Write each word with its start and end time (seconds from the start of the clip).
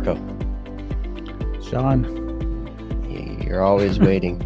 Marco? 0.00 1.62
Sean. 1.62 2.16
You're 3.44 3.62
always 3.62 3.98
waiting. 3.98 4.38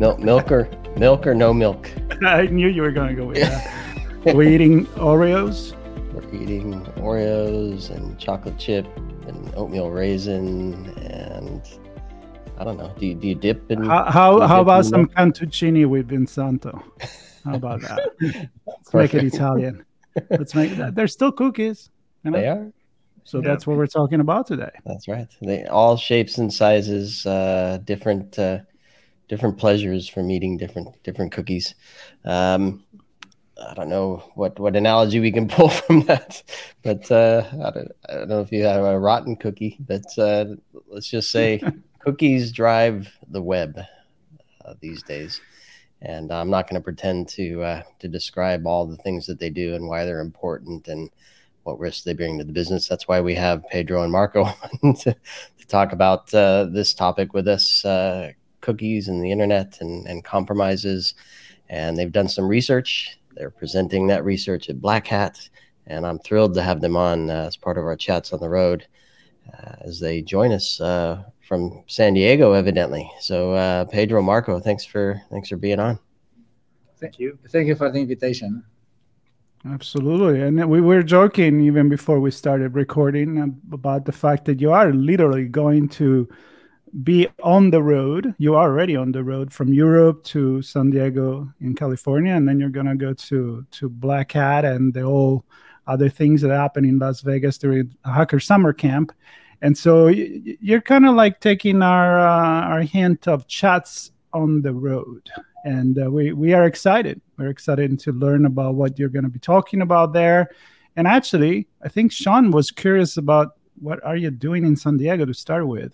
milk, 0.00 0.18
milk 0.18 0.50
or 0.50 0.68
milk 0.96 1.26
or 1.28 1.34
no 1.34 1.54
milk? 1.54 1.88
I 2.26 2.46
knew 2.46 2.66
you 2.66 2.82
were 2.82 2.90
going 2.90 3.14
to 3.14 3.14
go 3.14 3.26
with 3.26 3.38
that. 3.38 4.34
We're 4.34 4.42
eating 4.50 4.86
Oreos. 4.96 5.74
We're 6.12 6.42
eating 6.42 6.84
Oreos 6.96 7.90
and 7.90 8.18
chocolate 8.18 8.58
chip 8.58 8.84
and 9.28 9.54
oatmeal 9.54 9.90
raisin 9.90 10.88
and 10.98 11.62
I 12.58 12.64
don't 12.64 12.76
know. 12.76 12.92
Do 12.98 13.06
you, 13.06 13.14
do 13.14 13.28
you 13.28 13.34
dip 13.36 13.70
in? 13.70 13.84
How 13.84 14.10
how, 14.10 14.40
how 14.40 14.60
about 14.60 14.86
some 14.86 15.06
cantuccini 15.06 15.86
with 15.86 16.08
Vin 16.08 16.26
Santo? 16.26 16.82
How 17.44 17.54
about 17.54 17.82
that? 17.82 18.10
Let's 18.66 18.92
make 18.92 19.14
it 19.14 19.22
Italian. 19.24 19.84
Let's 20.30 20.54
make 20.54 20.72
that. 20.76 20.96
They're 20.96 21.06
still 21.06 21.30
cookies. 21.30 21.90
You 22.24 22.32
know? 22.32 22.40
They 22.40 22.48
are. 22.48 22.72
So 23.26 23.38
yeah. 23.38 23.48
that's 23.48 23.66
what 23.66 23.76
we're 23.76 23.88
talking 23.88 24.20
about 24.20 24.46
today. 24.46 24.70
That's 24.84 25.08
right. 25.08 25.26
They 25.42 25.64
all 25.64 25.96
shapes 25.96 26.38
and 26.38 26.52
sizes, 26.54 27.26
uh, 27.26 27.80
different 27.84 28.38
uh, 28.38 28.60
different 29.28 29.58
pleasures 29.58 30.08
from 30.08 30.30
eating 30.30 30.56
different 30.56 31.02
different 31.02 31.32
cookies. 31.32 31.74
Um, 32.24 32.84
I 33.60 33.74
don't 33.74 33.88
know 33.88 34.22
what 34.36 34.60
what 34.60 34.76
analogy 34.76 35.18
we 35.18 35.32
can 35.32 35.48
pull 35.56 35.70
from 35.70 36.02
that, 36.02 36.40
but 36.84 37.10
uh, 37.10 37.42
I, 37.52 37.70
don't, 37.72 37.92
I 38.08 38.14
don't 38.14 38.28
know 38.28 38.40
if 38.42 38.52
you 38.52 38.62
have 38.62 38.84
a 38.84 38.98
rotten 38.98 39.34
cookie, 39.34 39.76
but 39.80 40.06
uh, 40.16 40.44
let's 40.86 41.08
just 41.08 41.32
say 41.32 41.60
cookies 41.98 42.52
drive 42.52 43.12
the 43.28 43.42
web 43.42 43.76
uh, 44.64 44.74
these 44.78 45.02
days, 45.02 45.40
and 46.00 46.30
I'm 46.30 46.48
not 46.50 46.70
going 46.70 46.80
to 46.80 46.84
pretend 46.84 47.28
to 47.30 47.60
uh, 47.64 47.82
to 47.98 48.06
describe 48.06 48.68
all 48.68 48.86
the 48.86 48.98
things 48.98 49.26
that 49.26 49.40
they 49.40 49.50
do 49.50 49.74
and 49.74 49.88
why 49.88 50.04
they're 50.04 50.20
important 50.20 50.86
and 50.86 51.10
what 51.66 51.78
risks 51.78 52.04
they 52.04 52.12
bring 52.12 52.38
to 52.38 52.44
the 52.44 52.52
business. 52.52 52.88
That's 52.88 53.08
why 53.08 53.20
we 53.20 53.34
have 53.34 53.66
Pedro 53.68 54.02
and 54.02 54.12
Marco 54.12 54.44
to, 54.82 54.94
to, 55.12 55.66
talk 55.66 55.92
about 55.92 56.32
uh, 56.32 56.66
this 56.70 56.94
topic 56.94 57.34
with 57.34 57.48
us 57.48 57.84
uh, 57.84 58.30
cookies 58.60 59.08
and 59.08 59.22
the 59.22 59.32
internet 59.32 59.78
and, 59.80 60.06
and 60.06 60.24
compromises. 60.24 61.14
And 61.68 61.98
they've 61.98 62.12
done 62.12 62.28
some 62.28 62.46
research. 62.46 63.18
They're 63.34 63.50
presenting 63.50 64.06
that 64.06 64.24
research 64.24 64.70
at 64.70 64.80
Black 64.80 65.06
Hat. 65.06 65.48
And 65.86 66.06
I'm 66.06 66.18
thrilled 66.20 66.54
to 66.54 66.62
have 66.62 66.80
them 66.80 66.96
on 66.96 67.30
uh, 67.30 67.46
as 67.46 67.56
part 67.56 67.78
of 67.78 67.84
our 67.84 67.96
chats 67.96 68.32
on 68.32 68.40
the 68.40 68.48
road 68.48 68.86
uh, 69.52 69.74
as 69.80 70.00
they 70.00 70.22
join 70.22 70.52
us 70.52 70.80
uh, 70.80 71.22
from 71.46 71.84
San 71.86 72.14
Diego, 72.14 72.52
evidently. 72.52 73.10
So, 73.20 73.52
uh, 73.52 73.84
Pedro, 73.84 74.22
Marco, 74.22 74.58
thanks 74.58 74.84
for 74.84 75.20
thanks 75.30 75.48
for 75.48 75.56
being 75.56 75.78
on. 75.78 75.98
Thank 76.98 77.18
you. 77.18 77.38
Thank 77.48 77.68
you 77.68 77.76
for 77.76 77.90
the 77.90 78.00
invitation. 78.00 78.64
Absolutely. 79.72 80.42
And 80.42 80.68
we 80.70 80.80
were 80.80 81.02
joking 81.02 81.60
even 81.60 81.88
before 81.88 82.20
we 82.20 82.30
started 82.30 82.74
recording 82.74 83.60
about 83.72 84.04
the 84.04 84.12
fact 84.12 84.44
that 84.44 84.60
you 84.60 84.72
are 84.72 84.92
literally 84.92 85.46
going 85.46 85.88
to 85.90 86.28
be 87.02 87.26
on 87.42 87.70
the 87.70 87.82
road. 87.82 88.34
You 88.38 88.54
are 88.54 88.70
already 88.70 88.96
on 88.96 89.12
the 89.12 89.24
road 89.24 89.52
from 89.52 89.72
Europe 89.72 90.22
to 90.24 90.62
San 90.62 90.90
Diego 90.90 91.52
in 91.60 91.74
California, 91.74 92.34
and 92.34 92.48
then 92.48 92.60
you're 92.60 92.68
going 92.68 92.86
to 92.86 92.94
go 92.94 93.12
to, 93.12 93.66
to 93.70 93.88
Black 93.88 94.32
Hat 94.32 94.64
and 94.64 94.94
the 94.94 95.02
whole 95.02 95.44
other 95.86 96.08
things 96.08 96.42
that 96.42 96.50
happen 96.50 96.84
in 96.84 96.98
Las 96.98 97.22
Vegas 97.22 97.58
during 97.58 97.94
Hacker 98.04 98.40
Summer 98.40 98.72
Camp. 98.72 99.12
And 99.62 99.76
so 99.76 100.08
you're 100.08 100.80
kind 100.80 101.06
of 101.06 101.14
like 101.14 101.40
taking 101.40 101.82
our, 101.82 102.20
uh, 102.20 102.68
our 102.68 102.82
hint 102.82 103.26
of 103.26 103.46
chats 103.48 104.12
on 104.32 104.62
the 104.62 104.72
road 104.72 105.28
and 105.66 106.00
uh, 106.00 106.10
we 106.10 106.32
we 106.32 106.52
are 106.52 106.64
excited. 106.64 107.20
We're 107.36 107.48
excited 107.48 107.98
to 108.00 108.12
learn 108.12 108.46
about 108.46 108.74
what 108.74 108.98
you're 108.98 109.10
going 109.10 109.24
to 109.24 109.30
be 109.30 109.38
talking 109.38 109.82
about 109.82 110.12
there. 110.12 110.50
And 110.96 111.06
actually, 111.06 111.68
I 111.82 111.88
think 111.88 112.10
Sean 112.12 112.50
was 112.50 112.70
curious 112.70 113.18
about 113.18 113.56
what 113.80 114.02
are 114.04 114.16
you 114.16 114.30
doing 114.30 114.64
in 114.64 114.74
San 114.76 114.96
Diego 114.96 115.26
to 115.26 115.34
start 115.34 115.66
with. 115.66 115.92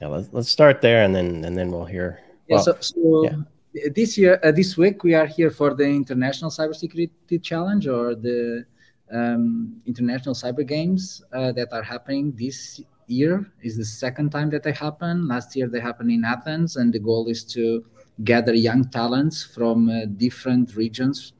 Yeah, 0.00 0.08
let's 0.08 0.28
let's 0.32 0.48
start 0.48 0.80
there, 0.80 1.02
and 1.04 1.14
then 1.14 1.44
and 1.44 1.56
then 1.56 1.70
we'll 1.70 1.86
hear. 1.86 2.20
Yeah, 2.48 2.56
well, 2.56 2.64
so, 2.64 2.76
so 2.80 3.24
yeah. 3.24 3.88
this 3.94 4.16
year, 4.16 4.38
uh, 4.44 4.52
this 4.52 4.76
week, 4.76 5.02
we 5.02 5.14
are 5.14 5.26
here 5.26 5.50
for 5.50 5.74
the 5.74 5.84
International 5.84 6.50
Cybersecurity 6.50 7.42
Challenge 7.42 7.88
or 7.88 8.14
the 8.14 8.64
um, 9.10 9.80
International 9.86 10.34
Cyber 10.34 10.66
Games 10.66 11.22
uh, 11.32 11.50
that 11.52 11.72
are 11.72 11.82
happening 11.82 12.32
this 12.36 12.80
year. 13.08 13.50
Is 13.62 13.76
the 13.76 13.84
second 13.84 14.30
time 14.30 14.50
that 14.50 14.62
they 14.62 14.72
happen. 14.72 15.26
Last 15.26 15.56
year 15.56 15.66
they 15.66 15.80
happened 15.80 16.10
in 16.10 16.24
Athens, 16.24 16.76
and 16.76 16.92
the 16.92 17.00
goal 17.00 17.26
is 17.26 17.42
to 17.54 17.84
gather 18.24 18.54
young 18.54 18.88
talents 18.88 19.44
from 19.44 19.88
uh, 19.88 20.06
different 20.16 20.74
regions 20.76 21.32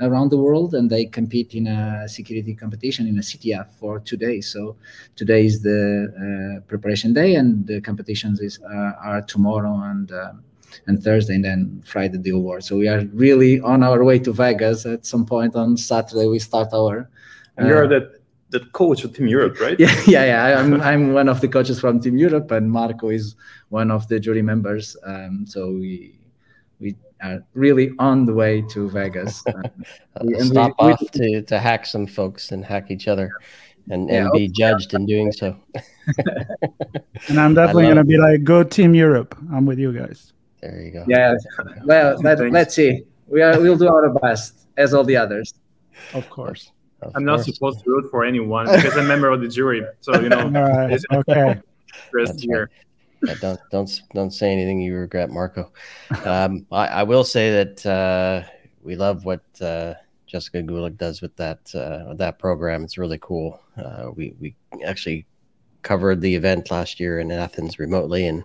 around 0.00 0.30
the 0.30 0.36
world 0.36 0.74
and 0.74 0.90
they 0.90 1.04
compete 1.04 1.54
in 1.54 1.66
a 1.66 2.08
security 2.08 2.54
competition 2.54 3.06
in 3.06 3.16
a 3.18 3.20
CTF 3.20 3.72
for 3.78 4.00
two 4.00 4.16
days. 4.16 4.52
So 4.52 4.76
today 5.14 5.46
is 5.46 5.62
the 5.62 6.58
uh, 6.58 6.60
preparation 6.66 7.12
day 7.12 7.36
and 7.36 7.66
the 7.66 7.80
competitions 7.80 8.40
is, 8.40 8.58
uh, 8.62 8.92
are 9.02 9.22
tomorrow 9.22 9.80
and 9.84 10.10
uh, 10.10 10.32
and 10.88 11.00
Thursday 11.00 11.36
and 11.36 11.44
then 11.44 11.82
Friday 11.86 12.18
the 12.18 12.30
award. 12.30 12.64
So 12.64 12.76
we 12.76 12.88
are 12.88 13.04
really 13.12 13.60
on 13.60 13.84
our 13.84 14.02
way 14.02 14.18
to 14.18 14.32
Vegas. 14.32 14.84
At 14.84 15.06
some 15.06 15.24
point 15.24 15.54
on 15.54 15.76
Saturday 15.76 16.26
we 16.26 16.40
start 16.40 16.72
our. 16.72 17.08
And 17.56 17.68
you're 17.68 17.84
uh, 17.84 17.88
the 17.88 18.18
the 18.50 18.60
coach 18.72 19.04
of 19.04 19.14
Team 19.14 19.28
Europe, 19.28 19.60
right? 19.60 19.78
Yeah, 19.84 19.94
yeah, 20.06 20.24
yeah. 20.24 20.58
I'm 20.58 20.80
I'm 20.80 21.12
one 21.12 21.28
of 21.28 21.40
the 21.40 21.48
coaches 21.48 21.78
from 21.80 22.00
Team 22.00 22.16
Europe, 22.18 22.50
and 22.50 22.70
Marco 22.70 23.08
is 23.08 23.36
one 23.68 23.92
of 23.92 24.08
the 24.08 24.18
jury 24.18 24.42
members. 24.42 24.96
Um, 25.04 25.44
so 25.46 25.72
we 25.72 26.18
are 27.22 27.44
really 27.54 27.92
on 27.98 28.26
the 28.26 28.34
way 28.34 28.62
to 28.70 28.90
Vegas. 28.90 29.42
Uh, 30.16 30.26
and 30.26 30.46
Stop 30.46 30.72
we, 30.80 30.92
off 30.92 31.00
we, 31.00 31.08
to, 31.08 31.42
to 31.42 31.58
hack 31.58 31.84
some 31.84 32.06
folks 32.06 32.52
and 32.52 32.64
hack 32.64 32.92
each 32.92 33.08
other 33.08 33.32
and, 33.90 34.08
and 34.08 34.26
yeah, 34.26 34.28
be 34.32 34.46
judged 34.46 34.94
in 34.94 35.06
doing 35.06 35.32
so. 35.32 35.56
and 37.28 37.40
I'm 37.40 37.52
definitely 37.52 37.84
going 37.86 37.96
to 37.96 38.04
be 38.04 38.16
like, 38.16 38.44
go 38.44 38.62
Team 38.62 38.94
Europe. 38.94 39.36
I'm 39.52 39.66
with 39.66 39.80
you 39.80 39.92
guys. 39.92 40.32
There 40.60 40.80
you 40.80 40.92
go. 40.92 41.04
Yeah. 41.08 41.34
Well, 41.84 42.16
let, 42.22 42.40
us 42.40 42.74
see. 42.76 43.02
We 43.26 43.42
are, 43.42 43.60
we'll 43.60 43.76
do 43.76 43.88
our 43.88 44.08
best 44.20 44.68
as 44.76 44.94
all 44.94 45.02
the 45.02 45.16
others. 45.16 45.54
Of 46.12 46.30
course. 46.30 46.70
Of 47.02 47.08
I'm 47.16 47.26
course. 47.26 47.46
not 47.48 47.54
supposed 47.54 47.84
to 47.84 47.90
root 47.90 48.08
for 48.10 48.24
anyone 48.24 48.66
because 48.66 48.96
I'm 48.96 49.06
a 49.06 49.08
member 49.08 49.30
of 49.30 49.40
the 49.40 49.48
jury. 49.48 49.82
So, 50.00 50.20
you 50.20 50.28
know, 50.28 50.42
all 50.42 50.50
right. 50.50 51.00
okay. 51.12 51.60
here 52.38 52.70
yeah, 52.70 52.93
don't 53.40 53.60
don't 53.70 54.02
don't 54.12 54.30
say 54.30 54.52
anything 54.52 54.80
you 54.80 54.94
regret, 54.94 55.30
Marco. 55.30 55.72
Um, 56.24 56.66
I, 56.70 56.86
I, 56.86 57.02
will 57.02 57.24
say 57.24 57.50
that 57.64 57.86
uh, 57.86 58.48
we 58.82 58.96
love 58.96 59.24
what 59.24 59.42
uh, 59.60 59.94
Jessica 60.26 60.62
Gulick 60.62 60.96
does 60.96 61.20
with 61.20 61.34
that 61.36 61.74
uh, 61.74 62.14
that 62.14 62.38
program. 62.38 62.84
It's 62.84 62.98
really 62.98 63.18
cool. 63.20 63.60
Uh, 63.76 64.10
we 64.14 64.34
we 64.40 64.54
actually 64.84 65.26
covered 65.82 66.20
the 66.20 66.34
event 66.34 66.70
last 66.70 66.98
year 66.98 67.20
in 67.20 67.30
Athens 67.30 67.78
remotely, 67.78 68.26
and 68.26 68.44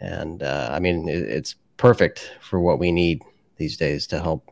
and 0.00 0.42
uh, 0.42 0.68
I 0.72 0.78
mean 0.78 1.08
it, 1.08 1.22
it's 1.22 1.56
perfect 1.76 2.32
for 2.40 2.60
what 2.60 2.78
we 2.78 2.92
need 2.92 3.22
these 3.56 3.76
days 3.76 4.06
to 4.08 4.20
help 4.20 4.50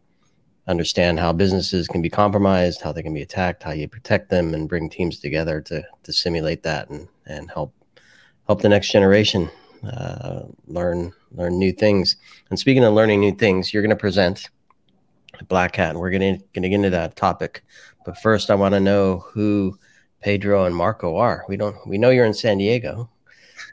understand 0.67 1.21
how 1.21 1.33
businesses 1.33 1.87
can 1.87 2.01
be 2.01 2.09
compromised, 2.11 2.81
how 2.81 2.93
they 2.93 3.03
can 3.03 3.15
be 3.15 3.23
attacked, 3.23 3.63
how 3.63 3.73
you 3.73 3.87
protect 3.87 4.31
them, 4.31 4.55
and 4.55 4.69
bring 4.69 4.89
teams 4.89 5.19
together 5.21 5.61
to 5.61 5.85
to 6.03 6.13
simulate 6.13 6.63
that 6.63 6.89
and 6.91 7.09
and 7.27 7.51
help 7.51 7.73
help 8.47 8.61
the 8.61 8.69
next 8.69 8.91
generation 8.91 9.51
uh, 9.85 10.43
learn 10.67 11.13
learn 11.33 11.59
new 11.59 11.73
things. 11.73 12.17
And 12.51 12.59
speaking 12.59 12.85
of 12.85 12.95
learning 12.95 13.21
new 13.21 13.33
things, 13.33 13.73
you're 13.73 13.83
going 13.83 13.91
to 13.91 13.97
present 13.97 14.49
Black 15.49 15.77
Hat, 15.77 15.91
and 15.91 16.01
we're 16.01 16.11
going 16.11 16.39
to 16.39 16.61
get 16.61 16.73
into 16.73 16.91
that 16.91 17.17
topic. 17.17 17.65
But 18.05 18.19
first, 18.19 18.51
I 18.51 18.55
want 18.55 18.75
to 18.75 18.81
know 18.81 19.25
who 19.33 19.79
Pedro 20.21 20.65
and 20.65 20.75
Marco 20.75 21.17
are. 21.17 21.45
We 21.49 21.57
don't 21.57 21.77
we 21.87 21.99
know 21.99 22.11
you're 22.11 22.25
in 22.27 22.35
San 22.35 22.59
Diego, 22.59 23.11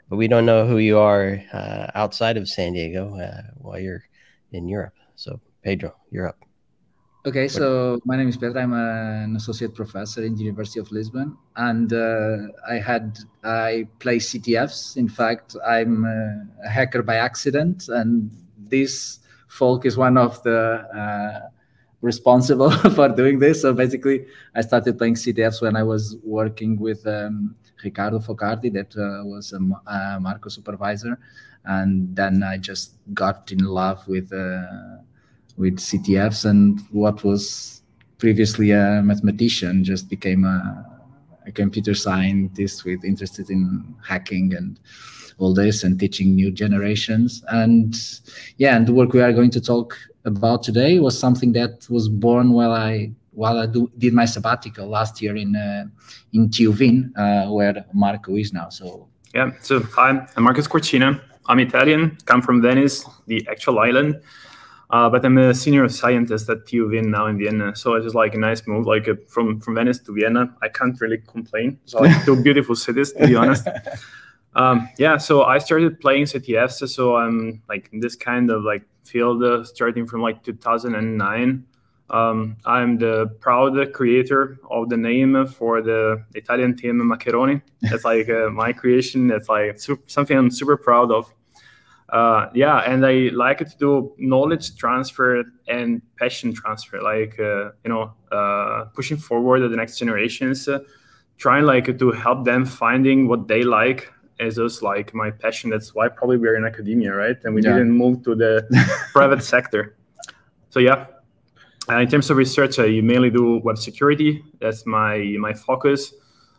but 0.08 0.16
we 0.16 0.28
don't 0.28 0.46
know 0.46 0.66
who 0.66 0.78
you 0.78 0.98
are 0.98 1.42
uh, 1.52 1.90
outside 1.94 2.36
of 2.36 2.48
San 2.48 2.72
Diego 2.72 3.18
uh, 3.18 3.42
while 3.56 3.78
you're 3.78 4.04
in 4.52 4.68
Europe. 4.68 4.94
So, 5.16 5.40
Pedro, 5.62 5.94
you're 6.10 6.28
up. 6.28 6.38
Okay, 7.24 7.46
so 7.46 8.00
my 8.04 8.16
name 8.16 8.28
is 8.28 8.36
Pedro. 8.36 8.60
I'm 8.60 8.72
an 8.72 9.36
associate 9.36 9.76
professor 9.76 10.24
in 10.24 10.34
the 10.34 10.42
University 10.42 10.80
of 10.80 10.90
Lisbon, 10.90 11.36
and 11.54 11.92
uh, 11.92 12.48
I 12.68 12.78
had 12.78 13.16
I 13.44 13.86
play 14.00 14.16
CTFs. 14.16 14.96
In 14.96 15.08
fact, 15.08 15.54
I'm 15.64 16.04
a 16.04 16.68
hacker 16.68 17.00
by 17.00 17.14
accident, 17.14 17.86
and 17.86 18.28
this 18.58 19.20
folk 19.46 19.86
is 19.86 19.96
one 19.96 20.18
of 20.18 20.42
the 20.42 20.82
uh, 20.92 21.48
responsible 22.00 22.72
for 22.96 23.08
doing 23.08 23.38
this. 23.38 23.62
So 23.62 23.72
basically, 23.72 24.26
I 24.56 24.62
started 24.62 24.98
playing 24.98 25.14
CTFs 25.14 25.62
when 25.62 25.76
I 25.76 25.84
was 25.84 26.16
working 26.24 26.76
with 26.76 27.06
um, 27.06 27.54
Riccardo 27.84 28.18
Focardi, 28.18 28.72
that 28.72 28.96
uh, 28.96 29.24
was 29.24 29.52
a, 29.52 29.60
a 29.88 30.18
Marco 30.18 30.48
supervisor, 30.48 31.16
and 31.66 32.16
then 32.16 32.42
I 32.42 32.56
just 32.56 32.94
got 33.14 33.52
in 33.52 33.60
love 33.60 34.08
with 34.08 34.32
uh, 34.32 34.98
with 35.56 35.76
CTFs, 35.78 36.44
and 36.44 36.80
what 36.90 37.24
was 37.24 37.82
previously 38.18 38.70
a 38.70 39.02
mathematician 39.02 39.84
just 39.84 40.08
became 40.08 40.44
a, 40.44 40.86
a 41.46 41.52
computer 41.52 41.94
scientist 41.94 42.84
with 42.84 43.04
interested 43.04 43.50
in 43.50 43.94
hacking 44.06 44.54
and 44.54 44.78
all 45.38 45.52
this 45.52 45.82
and 45.82 45.98
teaching 45.98 46.34
new 46.34 46.50
generations. 46.50 47.42
And 47.48 47.96
yeah, 48.58 48.76
and 48.76 48.86
the 48.86 48.92
work 48.92 49.12
we 49.12 49.22
are 49.22 49.32
going 49.32 49.50
to 49.50 49.60
talk 49.60 49.98
about 50.24 50.62
today 50.62 51.00
was 51.00 51.18
something 51.18 51.52
that 51.54 51.86
was 51.90 52.08
born 52.08 52.52
while 52.52 52.72
I 52.72 53.12
while 53.32 53.58
I 53.58 53.66
do, 53.66 53.90
did 53.96 54.12
my 54.12 54.26
sabbatical 54.26 54.86
last 54.86 55.22
year 55.22 55.36
in 55.36 55.56
uh, 55.56 55.86
in 56.32 56.50
TU 56.50 56.70
Wien, 56.70 57.12
uh, 57.16 57.46
where 57.46 57.84
Marco 57.92 58.36
is 58.36 58.52
now. 58.52 58.68
So 58.68 59.08
yeah. 59.34 59.50
So 59.62 59.80
hi, 59.80 60.26
I'm 60.36 60.42
Marco 60.44 60.60
Squarcina. 60.62 61.20
I'm 61.46 61.58
Italian. 61.58 62.18
Come 62.26 62.40
from 62.40 62.62
Venice, 62.62 63.04
the 63.26 63.46
actual 63.50 63.80
island. 63.80 64.20
Uh, 64.92 65.08
but 65.08 65.24
I'm 65.24 65.38
a 65.38 65.54
senior 65.54 65.88
scientist 65.88 66.50
at 66.50 66.66
TU 66.66 66.86
Wien 66.86 67.10
now 67.10 67.26
in 67.26 67.38
Vienna. 67.38 67.74
So 67.74 67.94
it's 67.94 68.04
just 68.04 68.14
like 68.14 68.34
a 68.34 68.38
nice 68.38 68.66
move, 68.66 68.86
like 68.86 69.08
uh, 69.08 69.14
from 69.26 69.58
from 69.58 69.74
Venice 69.74 69.98
to 70.00 70.12
Vienna. 70.12 70.54
I 70.60 70.68
can't 70.68 71.00
really 71.00 71.18
complain. 71.26 71.78
So 71.86 72.00
like 72.00 72.24
two 72.26 72.40
beautiful 72.42 72.76
cities, 72.76 73.12
to 73.14 73.26
be 73.26 73.34
honest. 73.34 73.66
Um, 74.54 74.90
yeah, 74.98 75.16
so 75.16 75.44
I 75.44 75.56
started 75.58 75.98
playing 75.98 76.24
CTFs. 76.24 76.86
So 76.90 77.16
I'm 77.16 77.62
like 77.70 77.88
in 77.92 78.00
this 78.00 78.16
kind 78.16 78.50
of 78.50 78.64
like 78.64 78.82
field 79.02 79.42
uh, 79.42 79.64
starting 79.64 80.06
from 80.06 80.20
like 80.20 80.42
2009. 80.42 81.64
Um, 82.10 82.56
I'm 82.66 82.98
the 82.98 83.34
proud 83.40 83.94
creator 83.94 84.58
of 84.70 84.90
the 84.90 84.98
name 84.98 85.46
for 85.46 85.80
the 85.80 86.22
Italian 86.34 86.76
team 86.76 87.00
mhackeroni. 87.00 87.62
That's 87.80 88.04
like 88.04 88.28
uh, 88.28 88.50
my 88.50 88.74
creation. 88.74 89.28
That's 89.28 89.48
like 89.48 89.80
something 90.06 90.36
I'm 90.36 90.50
super 90.50 90.76
proud 90.76 91.10
of. 91.10 91.32
Uh, 92.12 92.50
yeah, 92.52 92.80
and 92.80 93.06
I 93.06 93.30
like 93.32 93.58
to 93.58 93.76
do 93.78 94.14
knowledge 94.18 94.76
transfer 94.76 95.44
and 95.66 96.02
passion 96.18 96.52
transfer, 96.52 97.00
like 97.00 97.40
uh, 97.40 97.70
you 97.84 97.88
know, 97.88 98.12
uh, 98.30 98.84
pushing 98.94 99.16
forward 99.16 99.60
the 99.60 99.76
next 99.76 99.98
generations, 99.98 100.68
uh, 100.68 100.80
trying 101.38 101.64
like 101.64 101.98
to 101.98 102.10
help 102.10 102.44
them 102.44 102.66
finding 102.66 103.28
what 103.28 103.48
they 103.48 103.62
like 103.62 104.12
is 104.38 104.56
just 104.56 104.82
like 104.82 105.14
my 105.14 105.30
passion. 105.30 105.70
That's 105.70 105.94
why 105.94 106.08
probably 106.08 106.36
we're 106.36 106.56
in 106.56 106.66
academia, 106.66 107.14
right? 107.14 107.36
And 107.44 107.54
we 107.54 107.62
yeah. 107.62 107.72
didn't 107.72 107.92
move 107.92 108.22
to 108.24 108.34
the 108.34 108.66
private 109.12 109.42
sector. 109.42 109.96
So 110.68 110.80
yeah, 110.80 111.06
uh, 111.88 111.96
in 111.96 112.08
terms 112.08 112.28
of 112.28 112.36
research, 112.36 112.78
I 112.78 113.00
mainly 113.00 113.30
do 113.30 113.58
web 113.64 113.78
security. 113.78 114.44
That's 114.60 114.84
my 114.84 115.34
my 115.40 115.54
focus. 115.54 116.12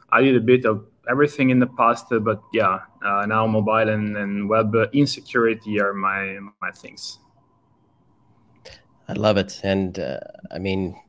I 0.09 0.23
did 0.23 0.35
a 0.35 0.41
bit 0.41 0.65
of 0.65 0.83
everything 1.09 1.49
in 1.49 1.59
the 1.59 1.67
past, 1.67 2.11
uh, 2.11 2.19
but 2.19 2.41
yeah, 2.53 2.79
uh, 3.03 3.25
now 3.25 3.45
mobile 3.47 3.89
and, 3.89 4.15
and 4.17 4.49
web 4.49 4.75
insecurity 4.93 5.79
are 5.79 5.93
my 5.93 6.39
my 6.61 6.71
things. 6.71 7.19
I 9.07 9.13
love 9.13 9.37
it, 9.37 9.59
and 9.63 9.99
uh, 9.99 10.19
I 10.51 10.59
mean, 10.59 10.99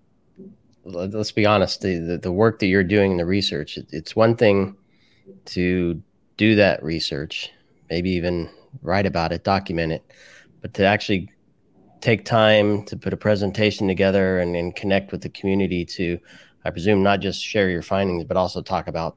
let's 0.85 1.33
be 1.33 1.47
honest. 1.47 1.81
The, 1.81 1.99
the, 1.99 2.19
the 2.19 2.33
work 2.33 2.59
that 2.59 2.67
you're 2.67 2.85
doing 2.85 3.13
in 3.13 3.17
the 3.19 3.27
research, 3.27 3.77
it, 3.77 3.87
it's 3.91 4.17
one 4.17 4.37
thing 4.37 4.77
to 5.47 6.03
do 6.37 6.55
that 6.57 6.83
research, 6.83 7.51
maybe 7.91 8.11
even 8.11 8.51
write 8.83 9.07
about 9.07 9.33
it, 9.33 9.45
document 9.45 9.93
it, 9.93 10.03
but 10.61 10.75
to 10.75 10.85
actually 10.85 11.31
take 12.01 12.25
time 12.25 12.85
to 12.85 12.97
put 12.97 13.13
a 13.13 13.17
presentation 13.17 13.87
together 13.89 14.41
and, 14.41 14.57
and 14.57 14.77
connect 14.77 15.13
with 15.13 15.23
the 15.23 15.29
community 15.31 15.85
to, 15.85 16.19
I 16.65 16.71
presume, 16.71 17.03
not 17.03 17.21
just 17.21 17.43
share 17.43 17.71
your 17.71 17.83
findings, 17.83 18.25
but 18.25 18.37
also 18.37 18.61
talk 18.61 18.89
about 18.89 19.17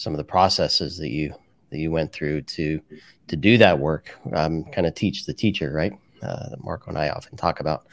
some 0.00 0.14
of 0.14 0.18
the 0.18 0.24
processes 0.24 0.96
that 0.96 1.10
you 1.10 1.34
that 1.68 1.78
you 1.78 1.90
went 1.90 2.12
through 2.12 2.40
to 2.42 2.80
to 3.28 3.36
do 3.36 3.58
that 3.58 3.78
work. 3.78 4.18
Um, 4.34 4.64
kind 4.72 4.86
of 4.86 4.94
teach 4.94 5.26
the 5.26 5.34
teacher, 5.34 5.72
right? 5.72 5.92
Uh, 6.22 6.48
that 6.50 6.64
Marco 6.64 6.88
and 6.88 6.98
I 6.98 7.10
often 7.10 7.36
talk 7.36 7.60
about. 7.60 7.86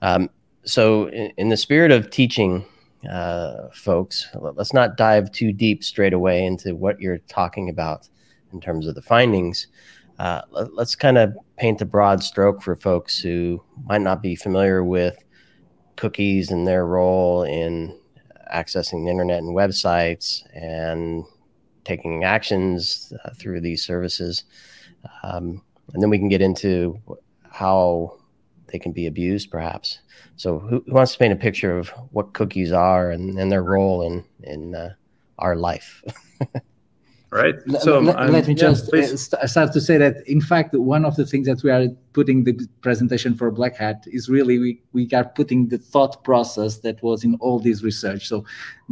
Um, 0.00 0.30
so, 0.64 1.08
in, 1.08 1.32
in, 1.36 1.48
the 1.48 1.56
spirit 1.56 1.90
of 1.90 2.10
teaching 2.10 2.64
uh, 3.10 3.68
folks, 3.74 4.28
let's 4.34 4.72
not 4.72 4.96
dive 4.96 5.32
too 5.32 5.52
deep 5.52 5.82
straight 5.82 6.12
away 6.12 6.44
into 6.44 6.74
what 6.74 7.00
you're 7.00 7.18
talking 7.18 7.68
about 7.68 8.08
in 8.52 8.60
terms 8.60 8.86
of 8.86 8.94
the 8.94 9.02
findings. 9.02 9.66
Uh, 10.18 10.42
let, 10.50 10.70
us 10.78 10.94
kind 10.94 11.18
of 11.18 11.36
paint 11.56 11.80
a 11.80 11.86
broad 11.86 12.22
stroke 12.22 12.62
for 12.62 12.76
folks 12.76 13.18
who 13.18 13.62
might 13.84 14.02
not 14.02 14.22
be 14.22 14.36
familiar 14.36 14.84
with 14.84 15.24
cookies 15.96 16.50
and 16.50 16.66
their 16.66 16.86
role 16.86 17.42
in 17.42 17.98
accessing 18.54 19.04
the 19.04 19.10
internet 19.10 19.38
and 19.38 19.56
websites 19.56 20.42
and 20.54 21.24
taking 21.84 22.24
actions 22.24 23.12
uh, 23.24 23.30
through 23.34 23.60
these 23.60 23.84
services. 23.84 24.44
Um, 25.22 25.62
and 25.92 26.02
then 26.02 26.10
we 26.10 26.18
can 26.18 26.28
get 26.28 26.40
into 26.40 27.00
how 27.50 28.18
they 28.68 28.78
can 28.78 28.92
be 28.92 29.06
abused, 29.06 29.50
perhaps. 29.50 30.00
So, 30.36 30.58
who, 30.58 30.82
who, 30.86 30.94
wants 30.94 31.12
to 31.12 31.18
paint 31.18 31.32
a 31.32 31.36
picture 31.36 31.76
of 31.76 31.88
what 32.10 32.32
cookies 32.32 32.72
are 32.72 33.10
and, 33.10 33.38
and 33.38 33.52
their 33.52 33.62
role 33.62 34.02
in 34.02 34.24
in 34.42 34.74
uh, 34.74 34.94
our 35.38 35.56
life? 35.56 36.02
right? 37.32 37.54
So 37.80 37.98
let, 37.98 38.16
um, 38.16 38.30
let 38.30 38.46
me 38.46 38.52
yeah, 38.52 38.60
just 38.68 38.92
uh, 38.92 39.46
start 39.46 39.72
to 39.72 39.80
say 39.80 39.96
that, 39.96 40.16
in 40.28 40.40
fact, 40.40 40.74
one 40.74 41.06
of 41.06 41.16
the 41.16 41.24
things 41.24 41.46
that 41.46 41.62
we 41.62 41.70
are 41.70 41.88
putting 42.12 42.44
the 42.44 42.54
presentation 42.82 43.34
for 43.34 43.50
Black 43.50 43.74
Hat 43.74 44.04
is 44.06 44.28
really 44.28 44.58
we, 44.58 44.82
we 44.92 45.08
are 45.14 45.24
putting 45.24 45.68
the 45.68 45.78
thought 45.78 46.22
process 46.24 46.80
that 46.80 47.02
was 47.02 47.24
in 47.24 47.36
all 47.36 47.58
this 47.58 47.82
research. 47.82 48.28
So 48.28 48.44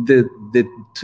the 0.06 0.26
the 0.54 0.62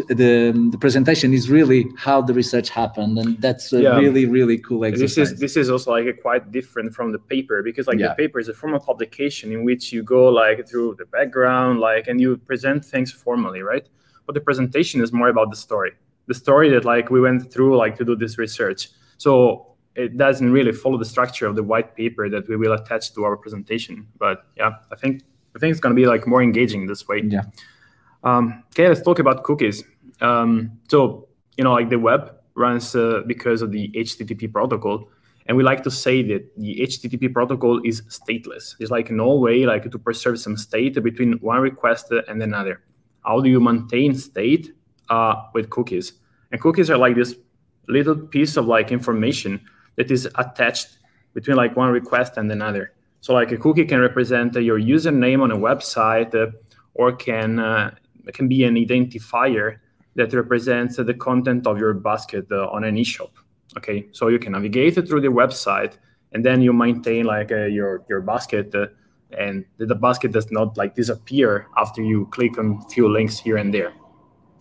the, 0.09 0.69
the 0.73 0.79
presentation 0.79 1.35
is 1.35 1.51
really 1.51 1.87
how 1.99 2.23
the 2.23 2.33
research 2.33 2.71
happened, 2.71 3.19
and 3.19 3.41
that's 3.43 3.71
a 3.75 3.83
yeah. 3.83 3.99
really 3.99 4.25
really 4.25 4.57
cool 4.57 4.87
exercise. 4.87 5.17
This 5.17 5.33
is 5.33 5.41
this 5.41 5.57
is 5.59 5.71
also 5.71 5.91
like 5.91 6.07
a 6.07 6.15
quite 6.15 6.51
different 6.53 6.95
from 6.95 7.13
the 7.13 7.19
paper 7.19 7.63
because 7.63 7.87
like 7.87 7.99
yeah. 7.99 8.09
the 8.09 8.15
paper 8.15 8.41
is 8.41 8.49
a 8.49 8.55
formal 8.55 8.81
publication 8.81 9.53
in 9.53 9.63
which 9.63 9.93
you 9.93 10.03
go 10.03 10.31
like 10.31 10.67
through 10.67 10.97
the 10.99 11.05
background, 11.05 11.81
like 11.81 12.09
and 12.09 12.19
you 12.19 12.39
present 12.39 12.83
things 12.83 13.13
formally, 13.13 13.61
right? 13.61 13.87
But 14.25 14.35
the 14.35 14.41
presentation 14.41 15.03
is 15.03 15.13
more 15.13 15.29
about 15.29 15.51
the 15.51 15.57
story 15.57 15.93
the 16.27 16.35
story 16.35 16.69
that 16.71 16.85
like 16.85 17.11
we 17.11 17.21
went 17.21 17.53
through 17.53 17.77
like 17.77 17.97
to 17.97 18.05
do 18.05 18.17
this 18.17 18.39
research. 18.39 18.89
So 19.19 19.77
it 19.95 20.17
doesn't 20.17 20.51
really 20.51 20.73
follow 20.73 20.99
the 20.99 21.05
structure 21.05 21.47
of 21.47 21.57
the 21.57 21.63
white 21.63 21.97
paper 21.97 22.29
that 22.29 22.49
we 22.49 22.57
will 22.57 22.73
attach 22.73 23.15
to 23.15 23.25
our 23.25 23.37
presentation. 23.37 24.07
But 24.19 24.45
yeah, 24.57 24.73
I 24.93 24.97
think 24.97 25.23
I 25.55 25.59
think 25.59 25.71
it's 25.71 25.81
gonna 25.81 25.95
be 25.95 26.07
like 26.07 26.27
more 26.27 26.43
engaging 26.43 26.87
this 26.87 27.09
way. 27.09 27.23
Yeah. 27.25 27.45
Um, 28.23 28.65
okay, 28.75 28.89
let's 28.89 29.03
talk 29.03 29.19
about 29.19 29.45
cookies. 29.45 29.85
Um, 30.21 30.73
so 30.89 31.29
you 31.57 31.65
know, 31.65 31.73
like 31.73 31.89
the 31.89 31.99
web 31.99 32.37
runs 32.55 32.95
uh, 32.95 33.23
because 33.27 33.63
of 33.63 33.73
the 33.73 33.91
HTTP 33.91 34.53
protocol, 34.53 35.09
and 35.47 35.57
we 35.57 35.63
like 35.63 35.83
to 35.85 35.91
say 35.91 36.23
that 36.23 36.45
the 36.59 36.81
HTTP 36.81 37.33
protocol 37.33 37.81
is 37.85 38.03
stateless. 38.03 38.77
There's 38.77 38.91
like 38.91 39.11
no 39.11 39.35
way 39.37 39.65
like 39.65 39.91
to 39.91 39.99
preserve 39.99 40.39
some 40.39 40.57
state 40.57 41.03
between 41.03 41.35
one 41.35 41.61
request 41.61 42.13
and 42.29 42.43
another. 42.43 42.83
How 43.25 43.41
do 43.41 43.49
you 43.49 43.61
maintain 43.61 44.15
state 44.15 44.73
uh, 45.09 45.35
with 45.55 45.71
cookies. 45.71 46.13
And 46.53 46.61
cookies 46.61 46.91
are 46.91 46.99
like 46.99 47.17
this 47.17 47.35
little 47.89 48.17
piece 48.17 48.57
of 48.57 48.67
like 48.67 48.93
information 48.93 49.61
that 49.97 50.11
is 50.11 50.29
attached 50.37 50.99
between 51.35 51.57
like 51.57 51.77
one 51.77 51.91
request 51.91 52.37
and 52.37 52.51
another. 52.51 52.93
So 53.21 53.35
like 53.35 53.51
a 53.53 53.57
cookie 53.57 53.85
can 53.85 54.01
represent 54.01 54.57
uh, 54.57 54.61
your 54.61 54.79
username 54.79 55.43
on 55.43 55.51
a 55.51 55.57
website, 55.57 56.35
uh, 56.35 56.53
or 56.95 57.13
can 57.13 57.59
uh, 57.59 57.95
can 58.33 58.49
be 58.49 58.65
an 58.65 58.75
identifier 58.75 59.79
that 60.15 60.33
represents 60.33 60.97
the 60.97 61.15
content 61.15 61.67
of 61.67 61.79
your 61.79 61.93
basket 61.93 62.47
uh, 62.51 62.69
on 62.69 62.85
an 62.85 62.97
e-shop. 62.97 63.33
Okay, 63.77 64.07
so 64.13 64.29
you 64.29 64.39
can 64.39 64.53
navigate 64.53 64.95
through 65.07 65.21
the 65.21 65.29
website, 65.29 65.99
and 66.33 66.45
then 66.45 66.63
you 66.63 66.73
maintain 66.73 67.27
like 67.27 67.53
uh, 67.53 67.65
your 67.65 68.05
your 68.09 68.21
basket, 68.21 68.75
uh, 68.75 68.87
and 69.37 69.65
the 69.79 69.95
basket 69.95 70.33
does 70.33 70.51
not 70.51 70.77
like 70.77 70.95
disappear 70.95 71.67
after 71.77 72.03
you 72.03 72.27
click 72.27 72.59
on 72.59 72.81
few 72.89 73.09
links 73.09 73.39
here 73.39 73.57
and 73.57 73.75
there. 73.75 73.93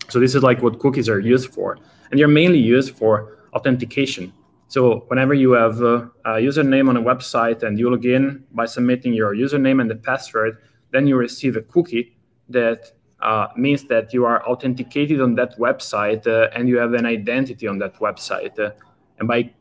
So 0.09 0.19
this 0.19 0.35
is 0.35 0.43
like 0.43 0.61
what 0.61 0.79
cookies 0.79 1.09
are 1.09 1.19
used 1.19 1.53
for, 1.53 1.77
and 2.09 2.19
they're 2.19 2.27
mainly 2.27 2.59
used 2.59 2.95
for 2.95 3.37
authentication. 3.53 4.33
So 4.67 5.05
whenever 5.07 5.33
you 5.33 5.51
have 5.51 5.81
a, 5.81 6.11
a 6.25 6.31
username 6.41 6.89
on 6.89 6.97
a 6.97 7.01
website 7.01 7.63
and 7.63 7.77
you 7.79 7.89
log 7.89 8.05
in 8.05 8.43
by 8.51 8.65
submitting 8.65 9.13
your 9.13 9.35
username 9.35 9.79
and 9.79 9.89
the 9.89 9.95
password, 9.95 10.57
then 10.91 11.07
you 11.07 11.15
receive 11.17 11.55
a 11.55 11.61
cookie 11.61 12.17
that 12.49 12.91
uh, 13.21 13.47
means 13.55 13.85
that 13.85 14.13
you 14.13 14.25
are 14.25 14.45
authenticated 14.45 15.21
on 15.21 15.35
that 15.35 15.57
website 15.59 16.27
uh, 16.27 16.49
and 16.53 16.67
you 16.67 16.77
have 16.77 16.93
an 16.93 17.05
identity 17.05 17.67
on 17.67 17.79
that 17.79 17.95
website. 17.99 18.57
Uh, 18.59 18.71
and 19.19 19.27
by 19.27 19.51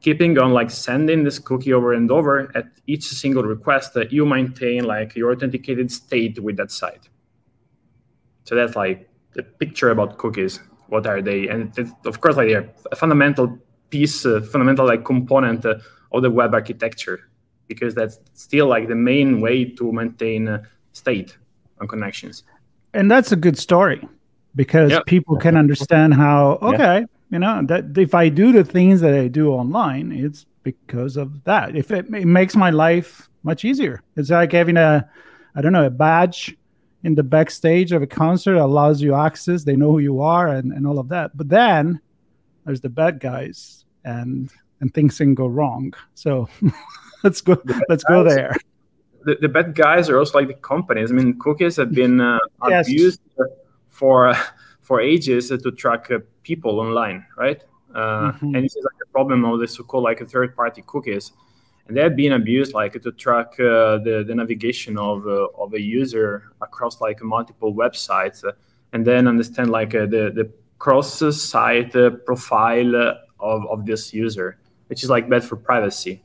keeping 0.00 0.38
on 0.38 0.52
like 0.52 0.70
sending 0.70 1.24
this 1.24 1.38
cookie 1.38 1.72
over 1.72 1.92
and 1.92 2.10
over 2.10 2.50
at 2.56 2.66
each 2.86 3.04
single 3.04 3.42
request, 3.42 3.96
uh, 3.96 4.04
you 4.10 4.24
maintain 4.24 4.84
like 4.84 5.14
your 5.14 5.32
authenticated 5.32 5.90
state 5.90 6.38
with 6.38 6.56
that 6.56 6.70
site. 6.70 7.08
So 8.44 8.54
that's 8.54 8.76
like 8.76 9.09
the 9.34 9.42
picture 9.42 9.90
about 9.90 10.18
cookies. 10.18 10.60
What 10.88 11.06
are 11.06 11.22
they? 11.22 11.48
And 11.48 11.72
of 12.04 12.20
course, 12.20 12.36
like 12.36 12.48
they're 12.48 12.68
a 12.90 12.96
fundamental 12.96 13.58
piece, 13.90 14.24
a 14.24 14.40
fundamental 14.42 14.86
like 14.86 15.04
component 15.04 15.64
uh, 15.64 15.76
of 16.12 16.22
the 16.22 16.30
web 16.30 16.54
architecture, 16.54 17.28
because 17.68 17.94
that's 17.94 18.18
still 18.34 18.66
like 18.66 18.88
the 18.88 18.96
main 18.96 19.40
way 19.40 19.64
to 19.64 19.92
maintain 19.92 20.48
uh, 20.48 20.62
state 20.92 21.36
on 21.80 21.86
connections. 21.86 22.42
And 22.92 23.10
that's 23.10 23.30
a 23.30 23.36
good 23.36 23.56
story 23.56 24.06
because 24.56 24.90
yep. 24.90 25.06
people 25.06 25.36
can 25.36 25.56
understand 25.56 26.14
how 26.14 26.58
okay, 26.62 27.00
yeah. 27.00 27.06
you 27.30 27.38
know, 27.38 27.62
that 27.66 27.96
if 27.96 28.14
I 28.14 28.28
do 28.28 28.52
the 28.52 28.64
things 28.64 29.00
that 29.00 29.14
I 29.14 29.28
do 29.28 29.50
online, 29.50 30.10
it's 30.10 30.44
because 30.64 31.16
of 31.16 31.44
that. 31.44 31.76
If 31.76 31.90
it, 31.90 32.12
it 32.12 32.26
makes 32.26 32.56
my 32.56 32.70
life 32.70 33.28
much 33.44 33.64
easier, 33.64 34.02
it's 34.16 34.30
like 34.30 34.52
having 34.52 34.76
a, 34.76 35.08
I 35.54 35.60
don't 35.60 35.72
know, 35.72 35.86
a 35.86 35.90
badge 35.90 36.56
in 37.02 37.14
the 37.14 37.22
backstage 37.22 37.92
of 37.92 38.02
a 38.02 38.06
concert 38.06 38.56
allows 38.56 39.00
you 39.00 39.14
access 39.14 39.64
they 39.64 39.76
know 39.76 39.92
who 39.92 39.98
you 39.98 40.20
are 40.20 40.48
and, 40.48 40.72
and 40.72 40.86
all 40.86 40.98
of 40.98 41.08
that 41.08 41.36
but 41.36 41.48
then 41.48 42.00
there's 42.64 42.80
the 42.80 42.88
bad 42.88 43.20
guys 43.20 43.84
and 44.04 44.50
and 44.80 44.92
things 44.94 45.18
can 45.18 45.34
go 45.34 45.46
wrong 45.46 45.92
so 46.14 46.48
let's 47.24 47.40
go 47.40 47.60
let's 47.88 48.04
go 48.04 48.22
there 48.22 48.54
the, 49.24 49.36
the, 49.40 49.48
bad 49.48 49.74
guys 49.74 50.08
are 50.08 50.18
also 50.18 50.38
like 50.38 50.48
the 50.48 50.54
companies. 50.54 51.10
I 51.10 51.14
mean, 51.14 51.38
cookies 51.38 51.76
have 51.76 51.92
been 51.92 52.20
uh, 52.20 52.38
yes. 52.68 52.88
abused 52.88 53.20
for 53.88 54.34
for 54.80 55.00
ages 55.00 55.48
to 55.48 55.70
track 55.72 56.10
uh, 56.10 56.18
people 56.42 56.80
online, 56.80 57.24
right? 57.36 57.62
Uh, 57.94 58.32
mm-hmm. 58.32 58.54
And 58.54 58.64
this 58.64 58.74
is 58.74 58.84
like 58.84 59.00
a 59.06 59.12
problem 59.12 59.44
of 59.44 59.60
the 59.60 59.68
so-called 59.68 60.04
like 60.04 60.26
third-party 60.28 60.84
cookies, 60.86 61.32
and 61.90 61.96
they 61.96 62.02
have 62.02 62.14
been 62.14 62.34
abused 62.34 62.72
like 62.72 62.92
to 63.02 63.10
track 63.10 63.58
uh, 63.58 63.98
the 64.06 64.24
the 64.24 64.32
navigation 64.32 64.96
of 64.96 65.26
uh, 65.26 65.48
of 65.58 65.74
a 65.74 65.80
user 65.80 66.52
across 66.62 67.00
like 67.00 67.20
multiple 67.20 67.74
websites, 67.74 68.44
and 68.92 69.04
then 69.04 69.26
understand 69.26 69.70
like 69.70 69.90
the 69.90 70.30
the 70.38 70.48
cross-site 70.78 71.92
profile 72.24 72.94
of 73.40 73.66
of 73.66 73.86
this 73.86 74.14
user, 74.14 74.56
which 74.86 75.02
is 75.02 75.10
like 75.10 75.28
bad 75.28 75.42
for 75.42 75.56
privacy 75.56 76.22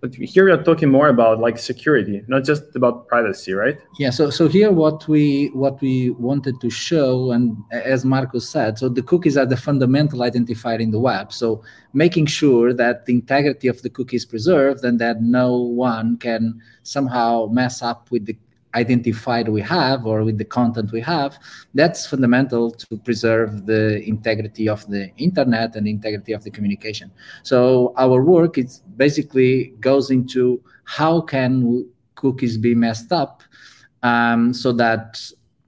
but 0.00 0.14
here 0.14 0.46
we 0.46 0.50
are 0.50 0.62
talking 0.62 0.88
more 0.88 1.08
about 1.08 1.40
like 1.40 1.58
security 1.58 2.22
not 2.26 2.44
just 2.44 2.64
about 2.74 3.06
privacy 3.08 3.52
right? 3.52 3.78
Yeah 3.98 4.10
so 4.10 4.30
so 4.30 4.48
here 4.48 4.70
what 4.70 5.06
we 5.08 5.48
what 5.48 5.80
we 5.80 6.10
wanted 6.10 6.60
to 6.60 6.70
show 6.70 7.32
and 7.32 7.56
as 7.70 8.04
Marco 8.04 8.38
said 8.38 8.78
so 8.78 8.88
the 8.88 9.02
cookies 9.02 9.36
are 9.36 9.46
the 9.46 9.56
fundamental 9.56 10.20
identifier 10.20 10.80
in 10.80 10.90
the 10.90 11.00
web. 11.00 11.32
So 11.32 11.62
making 11.92 12.26
sure 12.26 12.72
that 12.72 13.06
the 13.06 13.12
integrity 13.14 13.68
of 13.68 13.82
the 13.82 13.90
cookie 13.90 14.16
is 14.16 14.24
preserved 14.24 14.84
and 14.84 14.98
that 15.00 15.22
no 15.22 15.56
one 15.56 16.16
can 16.18 16.60
somehow 16.82 17.46
mess 17.46 17.82
up 17.82 18.10
with 18.10 18.26
the 18.26 18.36
identified 18.74 19.48
we 19.48 19.60
have 19.60 20.06
or 20.06 20.22
with 20.22 20.38
the 20.38 20.44
content 20.44 20.92
we 20.92 21.00
have 21.00 21.38
that's 21.74 22.06
fundamental 22.06 22.70
to 22.70 22.96
preserve 22.98 23.66
the 23.66 24.02
integrity 24.04 24.68
of 24.68 24.86
the 24.88 25.10
internet 25.16 25.74
and 25.74 25.86
the 25.86 25.90
integrity 25.90 26.32
of 26.32 26.44
the 26.44 26.50
communication. 26.50 27.10
So 27.42 27.92
our 27.96 28.22
work 28.22 28.58
is 28.58 28.82
basically 28.96 29.74
goes 29.80 30.10
into 30.10 30.62
how 30.84 31.20
can 31.20 31.88
cookies 32.14 32.58
be 32.58 32.74
messed 32.74 33.12
up 33.12 33.42
um, 34.02 34.52
so 34.52 34.72
that 34.72 35.20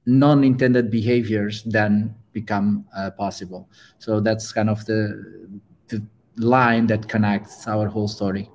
non-intended 0.06 0.90
behaviors 0.90 1.62
then 1.64 2.14
become 2.32 2.85
uh, 2.97 3.11
possible. 3.11 3.68
So 3.99 4.21
that's 4.21 4.52
kind 4.52 4.71
of 4.71 4.85
the, 4.87 5.61
the 5.88 6.02
line 6.37 6.87
that 6.88 7.09
connects 7.09 7.66
our 7.68 7.88
whole 7.88 8.09
story. 8.09 8.49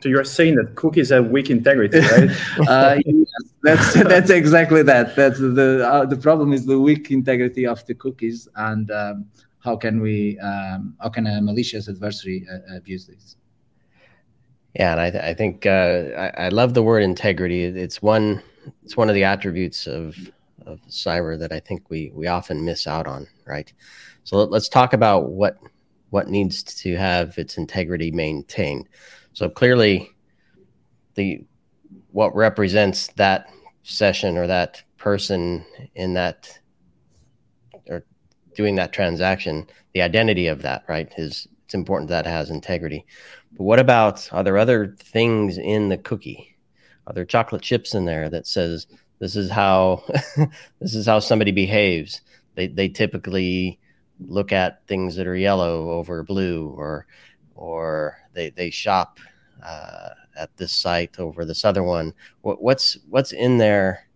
So 0.00 0.08
you're 0.08 0.24
saying 0.24 0.54
that 0.56 0.76
cookies 0.76 1.10
have 1.10 1.26
weak 1.26 1.50
integrity, 1.50 1.98
right? 1.98 2.30
uh, 2.68 2.98
that's 3.68 3.94
that's 4.12 4.30
exactly 4.30 4.82
that. 4.82 5.16
That's 5.16 5.38
the 5.38 5.86
uh, 5.86 6.06
the 6.06 6.16
problem 6.16 6.52
is 6.52 6.66
the 6.66 6.78
weak 6.78 7.10
integrity 7.10 7.66
of 7.66 7.84
the 7.86 7.94
cookies, 7.94 8.48
and 8.56 8.90
um, 8.90 9.26
how 9.60 9.76
can 9.76 10.00
we 10.00 10.38
um, 10.38 10.94
how 11.00 11.08
can 11.08 11.26
a 11.26 11.40
malicious 11.40 11.88
adversary 11.88 12.46
uh, 12.50 12.76
abuse 12.76 13.06
this? 13.06 13.36
Yeah, 14.74 14.92
and 14.92 15.00
I, 15.00 15.10
th- 15.10 15.24
I 15.24 15.34
think 15.34 15.66
uh, 15.66 16.10
I, 16.16 16.44
I, 16.44 16.48
love 16.50 16.74
the 16.74 16.82
word 16.82 17.02
integrity. 17.02 17.64
It's 17.64 18.02
one 18.02 18.42
it's 18.84 18.96
one 18.96 19.08
of 19.08 19.14
the 19.14 19.24
attributes 19.24 19.86
of 19.86 20.16
of 20.66 20.80
cyber 20.88 21.38
that 21.38 21.52
I 21.52 21.60
think 21.60 21.88
we 21.90 22.12
we 22.14 22.26
often 22.26 22.64
miss 22.64 22.86
out 22.86 23.06
on. 23.06 23.26
Right. 23.46 23.72
So 24.24 24.36
let, 24.36 24.50
let's 24.50 24.68
talk 24.68 24.92
about 24.92 25.30
what 25.30 25.58
what 26.10 26.28
needs 26.28 26.62
to 26.62 26.96
have 26.96 27.36
its 27.38 27.58
integrity 27.58 28.10
maintained. 28.10 28.88
So 29.32 29.48
clearly, 29.48 30.10
the 31.14 31.44
what 32.12 32.34
represents 32.34 33.08
that 33.16 33.48
session 33.88 34.36
or 34.36 34.46
that 34.46 34.82
person 34.98 35.64
in 35.94 36.14
that 36.14 36.58
or 37.88 38.04
doing 38.54 38.74
that 38.76 38.92
transaction, 38.92 39.66
the 39.94 40.02
identity 40.02 40.46
of 40.46 40.62
that, 40.62 40.84
right, 40.88 41.12
is 41.16 41.48
it's 41.64 41.74
important 41.74 42.08
that 42.10 42.26
has 42.26 42.50
integrity. 42.50 43.06
But 43.52 43.64
what 43.64 43.78
about 43.78 44.28
are 44.32 44.44
there 44.44 44.58
other 44.58 44.94
things 44.98 45.58
in 45.58 45.88
the 45.88 45.98
cookie? 45.98 46.56
Are 47.06 47.14
there 47.14 47.24
chocolate 47.24 47.62
chips 47.62 47.94
in 47.94 48.04
there 48.04 48.28
that 48.28 48.46
says 48.46 48.86
this 49.18 49.36
is 49.36 49.50
how 49.50 50.04
this 50.80 50.94
is 50.94 51.06
how 51.06 51.18
somebody 51.18 51.52
behaves? 51.52 52.20
They 52.54 52.68
they 52.68 52.88
typically 52.88 53.78
look 54.20 54.52
at 54.52 54.86
things 54.86 55.16
that 55.16 55.26
are 55.26 55.36
yellow 55.36 55.90
over 55.92 56.22
blue 56.24 56.68
or 56.76 57.06
or 57.54 58.18
they 58.34 58.50
they 58.50 58.70
shop 58.70 59.18
uh, 59.64 60.10
at 60.38 60.56
this 60.56 60.72
site 60.72 61.18
over 61.18 61.44
this 61.44 61.64
other 61.64 61.82
one. 61.82 62.14
What, 62.42 62.62
what's 62.62 62.98
what's 63.08 63.32
in 63.32 63.58
there 63.58 64.08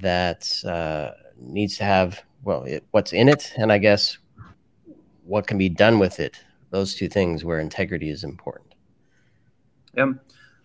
that 0.00 0.50
uh, 0.64 1.10
needs 1.38 1.76
to 1.78 1.84
have 1.84 2.22
well, 2.42 2.64
it, 2.64 2.84
what's 2.90 3.12
in 3.12 3.28
it, 3.28 3.52
and 3.56 3.72
I 3.72 3.78
guess 3.78 4.18
what 5.24 5.46
can 5.46 5.58
be 5.58 5.68
done 5.68 5.98
with 5.98 6.20
it. 6.20 6.36
Those 6.70 6.94
two 6.94 7.08
things 7.08 7.44
where 7.44 7.58
integrity 7.58 8.10
is 8.10 8.24
important. 8.24 8.74
Yeah. 9.96 10.12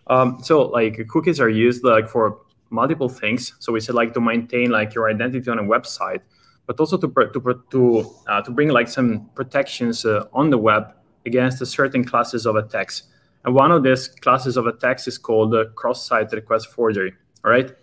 Um, 0.08 0.40
so 0.42 0.62
like 0.62 1.06
cookies 1.08 1.40
are 1.40 1.48
used 1.48 1.84
like 1.84 2.08
for 2.08 2.40
multiple 2.70 3.08
things. 3.08 3.54
So 3.60 3.72
we 3.72 3.80
said 3.80 3.94
like 3.94 4.12
to 4.14 4.20
maintain 4.20 4.70
like 4.70 4.94
your 4.94 5.08
identity 5.08 5.48
on 5.50 5.58
a 5.58 5.62
website, 5.62 6.20
but 6.66 6.78
also 6.80 6.96
to 6.98 7.08
to 7.08 7.64
to 7.70 8.10
uh, 8.28 8.42
to 8.42 8.50
bring 8.50 8.68
like 8.68 8.88
some 8.88 9.30
protections 9.34 10.04
uh, 10.04 10.26
on 10.32 10.50
the 10.50 10.58
web 10.58 10.92
against 11.26 11.64
certain 11.66 12.04
classes 12.04 12.46
of 12.46 12.56
attacks. 12.56 13.04
And 13.44 13.54
one 13.54 13.72
of 13.72 13.82
these 13.82 14.08
classes 14.08 14.56
of 14.56 14.66
attacks 14.66 15.08
is 15.08 15.18
called 15.18 15.54
cross-site 15.74 16.32
request 16.32 16.68
forgery. 16.72 17.14
All 17.44 17.50
right. 17.50 17.74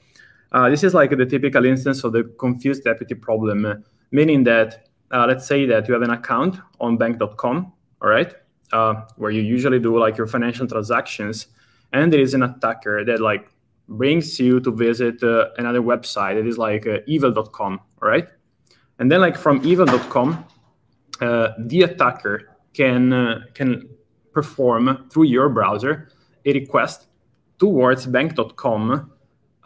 Uh, 0.52 0.70
this 0.70 0.84
is 0.84 0.94
like 0.94 1.10
the 1.12 1.26
typical 1.26 1.66
instance 1.66 2.04
of 2.04 2.14
the 2.14 2.24
confused 2.40 2.84
deputy 2.84 3.16
problem, 3.16 3.66
uh, 3.66 3.76
meaning 4.12 4.44
that 4.46 4.88
uh, 5.12 5.26
let's 5.28 5.46
say 5.46 5.66
that 5.66 5.88
you 5.88 5.94
have 5.94 6.04
an 6.04 6.12
account 6.12 6.58
on 6.80 6.98
bank.com, 6.98 7.72
all 8.02 8.10
right, 8.10 8.34
uh, 8.74 8.94
where 9.18 9.32
you 9.32 9.42
usually 9.42 9.80
do 9.80 9.98
like 9.98 10.18
your 10.18 10.28
financial 10.28 10.68
transactions, 10.68 11.48
and 11.94 12.12
there 12.12 12.20
is 12.20 12.34
an 12.34 12.44
attacker 12.44 13.04
that 13.06 13.20
like 13.20 13.50
brings 13.90 14.40
you 14.40 14.60
to 14.60 14.72
visit 14.72 15.22
uh, 15.24 15.48
another 15.58 15.82
website. 15.82 16.36
that 16.36 16.48
is 16.48 16.58
like 16.58 16.86
uh, 16.88 17.00
evil.com, 17.08 17.80
all 18.02 18.10
right, 18.10 18.28
and 19.00 19.12
then 19.12 19.22
like 19.22 19.38
from 19.38 19.62
evil.com, 19.66 20.46
the 21.20 21.82
attacker 21.84 22.58
can 22.74 23.44
can 23.54 23.90
perform 24.38 24.84
through 25.10 25.28
your 25.36 25.50
browser 25.50 25.94
a 26.46 26.54
request 26.54 27.08
towards 27.58 28.06
bank.com 28.06 29.12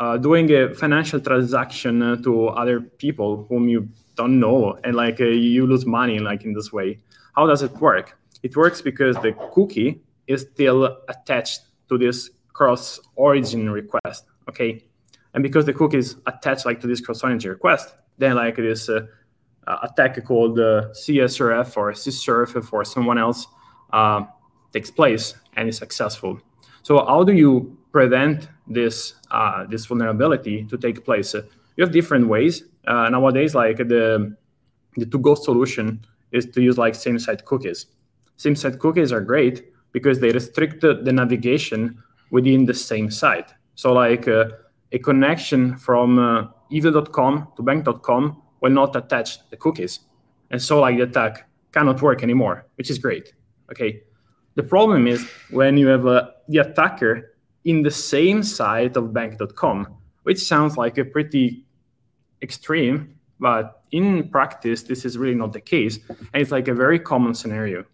uh, 0.02 0.18
doing 0.18 0.50
a 0.52 0.74
financial 0.74 1.20
transaction 1.20 2.24
to 2.24 2.48
other 2.62 2.80
people 3.04 3.46
whom 3.50 3.68
you 3.68 3.82
don't 4.16 4.40
know 4.40 4.80
and 4.86 4.96
like 4.96 5.20
uh, 5.20 5.26
you 5.26 5.68
lose 5.68 5.86
money 5.86 6.20
like 6.20 6.46
in 6.46 6.54
this 6.54 6.72
way. 6.72 6.90
How 7.36 7.46
does 7.46 7.62
it 7.62 7.74
work? 7.88 8.18
It 8.44 8.56
works 8.56 8.82
because 8.82 9.16
the 9.18 9.34
cookie 9.54 10.02
is 10.28 10.48
still 10.54 10.98
attached 11.14 11.62
to 11.90 11.98
this 11.98 12.30
cross 12.54 13.00
origin 13.16 13.70
request 13.70 14.24
okay? 14.50 14.72
And 15.34 15.44
because 15.44 15.66
the 15.66 15.74
cookie 15.74 15.98
is 15.98 16.16
attached 16.26 16.66
like 16.66 16.80
to 16.82 16.88
this 16.88 17.02
cross 17.02 17.22
origin 17.24 17.52
request 17.52 17.96
then 18.18 18.36
like 18.36 18.56
this 18.56 18.88
uh, 18.88 19.06
uh, 19.68 19.78
attack 19.84 20.24
called 20.26 20.58
uh, 20.60 20.90
csrf 21.02 21.78
or 21.78 21.92
sysrf 21.92 22.64
for 22.64 22.84
someone 22.86 23.18
else 23.18 23.46
uh, 23.94 24.22
takes 24.74 24.92
place 24.92 25.36
and 25.56 25.70
is 25.70 25.78
successful. 25.78 26.40
So 26.84 27.06
how 27.06 27.24
do 27.24 27.34
you 27.34 27.78
prevent 27.92 28.50
this 28.68 29.16
uh, 29.32 29.66
this 29.66 29.86
vulnerability 29.86 30.66
to 30.66 30.78
take 30.78 31.06
place? 31.06 31.34
You 31.34 31.84
have 31.86 31.92
different 31.92 32.28
ways 32.28 32.64
uh, 32.88 33.10
nowadays. 33.10 33.56
Like 33.56 33.78
the 33.78 34.36
the 34.98 35.06
to 35.06 35.18
go 35.18 35.36
solution 35.36 36.06
is 36.32 36.46
to 36.48 36.62
use 36.62 36.78
like 36.78 36.96
same 36.96 37.20
site 37.20 37.46
cookies. 37.46 37.88
Same 38.38 38.56
site 38.56 38.80
cookies 38.80 39.12
are 39.12 39.22
great 39.22 39.72
because 39.92 40.20
they 40.20 40.32
restrict 40.32 40.82
the, 40.82 40.96
the 40.96 41.12
navigation 41.12 42.02
within 42.32 42.66
the 42.66 42.74
same 42.74 43.12
site. 43.12 43.54
So 43.76 43.94
like 43.94 44.28
uh, 44.28 44.46
a 44.92 45.00
connection 45.00 45.78
from 45.78 46.20
uh, 46.20 46.48
evil.com 46.70 47.50
to 47.56 47.62
bank.com 47.62 48.42
will 48.62 48.72
not 48.72 48.96
attach 48.96 49.50
the 49.50 49.58
cookies, 49.58 50.00
and 50.50 50.62
so 50.62 50.80
like 50.80 50.98
the 50.98 51.04
attack 51.04 51.50
cannot 51.72 52.02
work 52.02 52.24
anymore, 52.24 52.66
which 52.76 52.90
is 52.90 52.98
great. 52.98 53.34
Okay, 53.72 54.04
the 54.56 54.64
problem 54.64 55.08
is 55.08 55.28
when 55.50 55.78
you 55.78 55.88
have 55.88 56.06
a, 56.06 56.34
the 56.48 56.60
attacker 56.60 57.36
in 57.64 57.84
the 57.84 57.92
same 57.92 58.44
site 58.44 58.98
of 58.98 59.14
bank.com, 59.14 59.88
which 60.24 60.40
sounds 60.40 60.78
like 60.78 60.98
a 60.98 61.06
pretty 61.06 61.66
extreme, 62.42 63.16
but 63.40 63.84
in 63.92 64.30
practice, 64.30 64.84
this 64.84 65.06
is 65.06 65.18
really 65.18 65.36
not 65.36 65.54
the 65.54 65.62
case. 65.62 66.00
And 66.10 66.42
it's 66.42 66.52
like 66.52 66.68
a 66.68 66.74
very 66.74 67.00
common 67.00 67.34
scenario. 67.34 67.86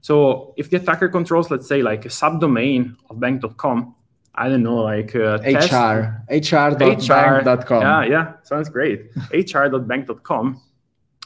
So 0.00 0.54
if 0.56 0.70
the 0.70 0.78
attacker 0.78 1.08
controls, 1.08 1.50
let's 1.50 1.68
say, 1.68 1.82
like 1.82 2.04
a 2.06 2.08
subdomain 2.08 2.96
of 3.10 3.20
bank.com, 3.20 3.94
I 4.34 4.48
don't 4.48 4.62
know, 4.62 4.76
like 4.76 5.14
uh, 5.14 5.38
HR, 5.44 6.24
hr.bank.com. 6.30 7.82
Yeah, 7.82 8.04
yeah, 8.04 8.32
sounds 8.42 8.68
great. 8.68 9.10
hr.bank.com. 9.32 10.60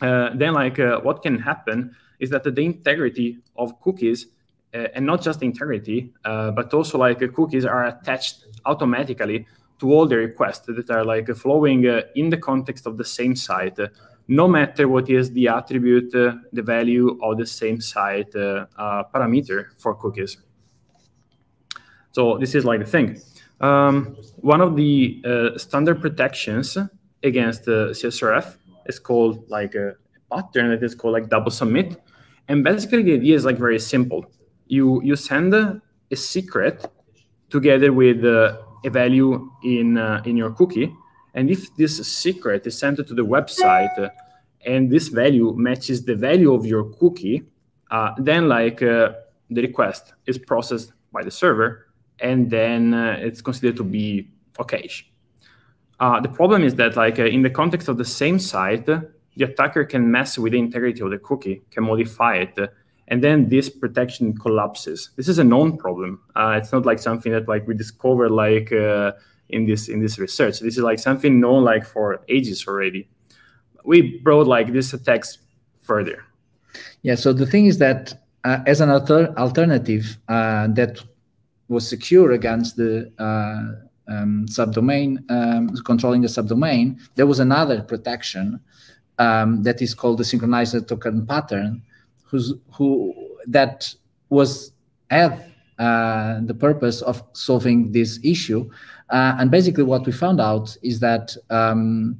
Uh, 0.01 0.31
then, 0.35 0.55
like, 0.55 0.81
uh, 0.81 1.01
what 1.01 1.23
can 1.23 1.39
happen 1.39 1.95
is 2.19 2.31
that 2.31 2.43
the 2.43 2.61
integrity 2.61 3.39
of 3.57 3.81
cookies 3.81 4.27
and 4.95 5.07
not 5.07 5.23
just 5.23 5.43
integrity, 5.43 6.13
uh, 6.25 6.51
but 6.51 6.73
also 6.75 6.99
like 6.99 7.21
cookies 7.35 7.65
are 7.65 7.87
attached 7.87 8.47
automatically 8.65 9.47
to 9.79 9.93
all 9.93 10.07
the 10.07 10.17
requests 10.17 10.67
that 10.67 10.91
are 10.91 11.05
like 11.05 11.29
flowing 11.37 11.87
uh, 11.87 12.03
in 12.15 12.31
the 12.31 12.37
context 12.37 12.87
of 12.87 12.97
the 12.97 13.05
same 13.05 13.35
site, 13.37 13.79
no 14.29 14.49
matter 14.49 14.89
what 14.89 15.09
is 15.11 15.31
the 15.33 15.49
attribute, 15.49 16.11
the 16.13 16.63
value 16.63 17.19
of 17.23 17.39
the 17.39 17.47
same 17.47 17.81
site 17.81 18.33
parameter 18.33 19.67
for 19.79 19.95
cookies. 19.95 20.39
So 22.13 22.39
this 22.39 22.55
is 22.55 22.65
like 22.65 22.81
the 22.81 22.87
thing. 22.87 23.21
Um, 23.61 24.17
one 24.37 24.61
of 24.61 24.77
the 24.77 25.23
uh, 25.25 25.59
standard 25.59 26.01
protections 26.01 26.77
against 27.23 27.65
the 27.65 27.91
CSRF 27.91 28.57
is 28.87 28.99
called 28.99 29.49
like 29.51 29.75
a 29.75 29.95
pattern 30.31 30.71
that 30.71 30.83
is 30.83 30.95
called 30.95 31.15
like 31.15 31.29
double 31.29 31.51
submit. 31.51 32.01
And 32.49 32.63
basically 32.63 33.03
the 33.03 33.15
idea 33.15 33.35
is 33.37 33.45
like 33.45 33.59
very 33.59 33.79
simple. 33.79 34.27
You 34.75 34.87
you 35.03 35.17
send 35.17 35.55
a, 35.55 35.81
secret 36.15 36.77
together 37.51 37.93
with 37.93 38.25
uh, 38.25 38.57
a 38.85 38.91
value 38.91 39.51
in 39.65 39.99
uh, 39.99 40.23
in 40.25 40.37
your 40.37 40.51
cookie. 40.51 40.89
And 41.35 41.51
if 41.51 41.75
this 41.77 41.95
secret 42.23 42.67
is 42.67 42.79
sent 42.79 42.97
to 43.11 43.15
the 43.21 43.27
website 43.37 43.99
uh, 43.99 44.09
and 44.65 44.91
this 44.95 45.09
value 45.09 45.53
matches 45.57 46.05
the 46.05 46.15
value 46.15 46.55
of 46.55 46.65
your 46.65 46.85
cookie, 47.01 47.43
uh, 47.91 48.11
then 48.19 48.49
like 48.49 48.81
uh, 48.83 49.13
the 49.51 49.63
request 49.63 50.15
is 50.27 50.39
processed 50.39 50.93
by 51.13 51.23
the 51.25 51.31
server 51.31 51.69
and 52.21 52.49
then 52.49 52.95
it's 53.27 53.43
considered 53.43 53.77
to 53.77 53.85
be 53.85 54.29
okay. 54.61 54.89
The 55.99 56.33
problem 56.33 56.63
is 56.63 56.75
that, 56.77 56.97
like 56.97 57.19
in 57.19 57.43
the 57.43 57.51
context 57.51 57.89
of 57.89 57.97
the 57.97 58.05
same 58.05 58.39
site, 58.39 58.87
the 58.87 59.45
attacker 59.45 59.85
can 59.85 60.11
mess 60.11 60.39
with 60.39 60.53
the 60.53 60.59
integrity 60.59 61.01
of 61.01 61.11
the 61.11 61.19
cookie, 61.19 61.63
can 61.71 61.85
modify 61.85 62.37
it, 62.37 62.57
and 63.09 63.23
then 63.23 63.49
this 63.49 63.69
protection 63.69 64.37
collapses. 64.37 65.11
This 65.17 65.29
is 65.29 65.39
a 65.39 65.45
known 65.45 65.77
problem. 65.77 66.21
Uh, 66.35 66.59
it's 66.61 66.73
not 66.73 66.87
like 66.87 66.99
something 66.99 67.33
that 67.33 67.49
like 67.49 67.67
we 67.67 67.75
discovered 67.75 68.31
like 68.31 68.73
uh, 68.73 69.13
in 69.49 69.67
this 69.67 69.89
in 69.89 70.01
this 70.01 70.19
research. 70.19 70.61
This 70.61 70.77
is 70.77 70.83
like 70.83 70.99
something 70.99 71.41
known 71.41 71.65
like 71.65 71.85
for 71.85 72.25
ages 72.29 72.67
already. 72.67 73.09
We 73.85 74.19
brought 74.19 74.47
like 74.47 74.73
this 74.73 74.93
attacks 74.95 75.39
further. 75.83 76.25
Yeah. 77.03 77.17
So 77.17 77.33
the 77.33 77.47
thing 77.47 77.67
is 77.67 77.79
that 77.79 78.15
uh, 78.45 78.61
as 78.67 78.81
an 78.81 78.91
alter- 78.91 79.35
alternative 79.37 80.19
that 80.29 81.05
was 81.69 81.89
secure 81.89 82.33
against 82.33 82.77
the 82.77 83.13
uh, 83.19 84.13
um, 84.13 84.47
subdomain 84.49 85.19
um, 85.31 85.69
controlling 85.85 86.23
the 86.23 86.29
subdomain, 86.29 86.99
there 87.15 87.27
was 87.27 87.41
another 87.41 87.83
protection 87.83 88.61
um, 89.19 89.63
that 89.63 89.81
is 89.81 89.95
called 89.95 90.19
the 90.19 90.25
synchronizer 90.25 90.87
token 90.87 91.27
pattern, 91.27 91.83
who's, 92.35 92.53
who 92.73 93.15
that 93.47 93.95
was 94.29 94.73
had 95.09 95.53
uh, 95.79 96.41
the 96.43 96.55
purpose 96.55 97.01
of 97.03 97.23
solving 97.33 97.93
this 97.93 98.19
issue. 98.25 98.69
Uh, 99.11 99.37
and 99.39 99.53
basically, 99.53 99.85
what 99.85 100.05
we 100.05 100.11
found 100.11 100.41
out 100.41 100.77
is 100.83 100.99
that 100.99 101.37
um, 101.51 102.19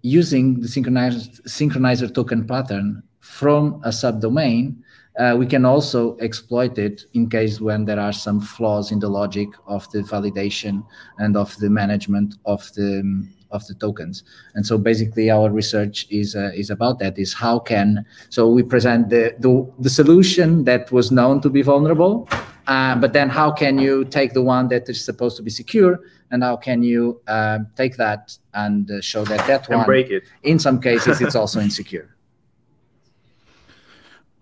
using 0.00 0.60
the 0.60 0.66
synchronizer, 0.66 1.42
synchronizer 1.42 2.12
token 2.14 2.46
pattern 2.46 3.02
from 3.20 3.82
a 3.84 3.90
subdomain 3.90 4.76
uh, 5.18 5.34
we 5.36 5.46
can 5.46 5.64
also 5.64 6.16
exploit 6.18 6.78
it 6.78 7.02
in 7.14 7.28
case 7.28 7.60
when 7.60 7.84
there 7.84 7.98
are 7.98 8.12
some 8.12 8.40
flaws 8.40 8.92
in 8.92 9.00
the 9.00 9.08
logic 9.08 9.48
of 9.66 9.90
the 9.90 9.98
validation 9.98 10.86
and 11.18 11.36
of 11.36 11.56
the 11.56 11.68
management 11.68 12.36
of 12.44 12.72
the 12.74 13.26
of 13.50 13.66
the 13.66 13.74
tokens. 13.74 14.22
And 14.54 14.66
so 14.66 14.78
basically 14.78 15.30
our 15.30 15.50
research 15.50 16.06
is 16.10 16.36
uh, 16.36 16.50
is 16.54 16.70
about 16.70 16.98
that 16.98 17.18
is 17.18 17.32
how 17.32 17.58
can 17.58 18.04
so 18.28 18.48
we 18.48 18.62
present 18.62 19.10
the 19.10 19.34
the, 19.38 19.70
the 19.78 19.90
solution 19.90 20.64
that 20.64 20.92
was 20.92 21.10
known 21.10 21.40
to 21.40 21.50
be 21.50 21.62
vulnerable 21.62 22.28
uh, 22.66 22.94
but 22.96 23.12
then 23.12 23.28
how 23.28 23.50
can 23.50 23.78
you 23.78 24.04
take 24.04 24.34
the 24.34 24.42
one 24.42 24.68
that 24.68 24.88
is 24.88 25.02
supposed 25.02 25.36
to 25.36 25.42
be 25.42 25.50
secure 25.50 26.00
and 26.30 26.42
how 26.42 26.56
can 26.56 26.82
you 26.82 27.20
uh, 27.26 27.58
take 27.76 27.96
that 27.96 28.36
and 28.54 28.90
uh, 28.90 29.00
show 29.00 29.24
that 29.24 29.46
that 29.46 29.68
and 29.68 29.78
one 29.78 29.86
break 29.86 30.10
it 30.10 30.24
in 30.42 30.58
some 30.58 30.80
cases 30.80 31.20
it's 31.20 31.34
also 31.34 31.60
insecure 31.60 32.14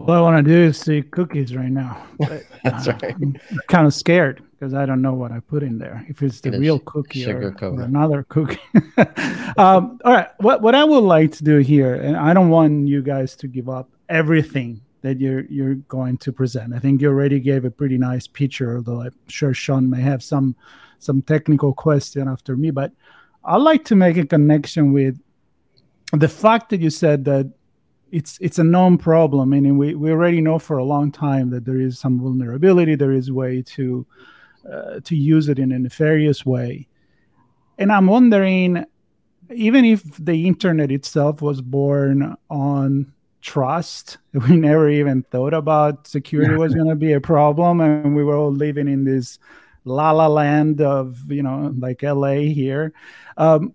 all 0.00 0.10
I 0.10 0.20
want 0.20 0.44
to 0.44 0.52
do 0.52 0.64
is 0.64 0.78
see 0.78 1.02
cookies 1.02 1.56
right 1.56 1.70
now. 1.70 2.04
But, 2.18 2.44
That's 2.64 2.86
right. 2.86 3.14
I'm 3.14 3.36
kind 3.68 3.86
of 3.86 3.94
scared 3.94 4.42
because 4.58 4.72
I 4.72 4.86
don't 4.86 5.02
know 5.02 5.12
what 5.12 5.32
I 5.32 5.40
put 5.40 5.62
in 5.62 5.78
there. 5.78 6.04
If 6.08 6.22
it's 6.22 6.40
the 6.40 6.52
real 6.52 6.78
cookie 6.78 7.30
or, 7.30 7.54
or, 7.60 7.80
another 7.82 8.25
cookie. 8.25 8.58
um, 9.58 10.00
all 10.04 10.12
right. 10.12 10.28
What 10.38 10.62
what 10.62 10.75
I 10.75 10.84
would 10.84 11.04
like 11.04 11.32
to 11.32 11.44
do 11.44 11.58
here, 11.58 11.94
and 11.94 12.16
I 12.16 12.32
don't 12.32 12.49
want 12.49 12.88
you 12.88 13.02
guys 13.02 13.36
to 13.36 13.49
give 13.49 13.69
up 13.69 13.90
everything 14.08 14.80
that 15.02 15.21
you're 15.21 15.45
you're 15.47 15.75
going 15.75 16.16
to 16.19 16.32
present. 16.32 16.73
I 16.73 16.78
think 16.78 17.02
you 17.02 17.08
already 17.08 17.38
gave 17.38 17.64
a 17.64 17.71
pretty 17.71 17.99
nice 17.99 18.26
picture, 18.26 18.76
although 18.76 19.02
I'm 19.02 19.14
sure 19.28 19.52
Sean 19.52 19.90
may 19.90 20.00
have 20.00 20.23
some 20.23 20.56
some 20.99 21.21
technical 21.23 21.75
question 21.75 22.26
after 22.26 22.56
me. 22.56 22.71
But 22.71 22.92
I'd 23.45 23.56
like 23.56 23.84
to 23.86 23.95
make 23.95 24.16
a 24.16 24.26
connection 24.26 24.92
with 24.92 25.21
the 26.12 26.28
fact 26.28 26.71
that 26.71 26.80
you 26.80 26.90
said 26.90 27.25
that 27.26 27.52
it's 28.10 28.38
it's 28.40 28.58
a 28.58 28.64
known 28.64 28.97
problem 28.97 29.50
meaning 29.50 29.76
we, 29.76 29.97
we 29.97 30.12
already 30.12 30.40
know 30.40 30.60
for 30.60 30.78
a 30.78 30.84
long 30.84 31.10
time 31.10 31.50
that 31.50 31.64
there 31.64 31.80
is 31.80 31.99
some 31.99 32.21
vulnerability 32.21 32.95
there 32.95 33.10
is 33.10 33.32
way 33.32 33.60
to 33.60 34.06
uh, 34.70 35.00
to 35.04 35.16
use 35.16 35.48
it 35.48 35.58
in 35.58 35.72
a 35.72 35.78
nefarious 35.78 36.44
way. 36.44 36.88
And 37.78 37.92
i'm 37.92 38.06
wondering 38.06 38.84
even 39.54 39.84
if 39.84 40.02
the 40.16 40.46
internet 40.46 40.90
itself 40.90 41.42
was 41.42 41.60
born 41.60 42.36
on 42.50 43.12
trust 43.42 44.18
we 44.48 44.56
never 44.56 44.88
even 44.88 45.22
thought 45.24 45.54
about 45.54 46.06
security 46.06 46.54
was 46.54 46.74
going 46.74 46.88
to 46.88 46.96
be 46.96 47.12
a 47.12 47.20
problem 47.20 47.80
and 47.80 48.16
we 48.16 48.24
were 48.24 48.36
all 48.36 48.52
living 48.52 48.88
in 48.88 49.04
this 49.04 49.38
la 49.86 50.10
la 50.10 50.26
land 50.26 50.80
of 50.80 51.32
you 51.32 51.42
know 51.42 51.72
like 51.78 52.02
la 52.02 52.32
here. 52.32 52.92
Um, 53.36 53.72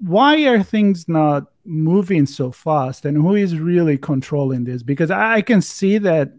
why 0.00 0.46
are 0.46 0.62
things 0.62 1.08
not 1.08 1.44
moving 1.64 2.26
so 2.26 2.52
fast 2.52 3.04
and 3.04 3.16
who 3.16 3.34
is 3.34 3.58
really 3.58 3.98
controlling 3.98 4.64
this? 4.64 4.82
Because 4.82 5.10
i 5.10 5.40
can 5.40 5.60
see 5.60 5.98
that 5.98 6.32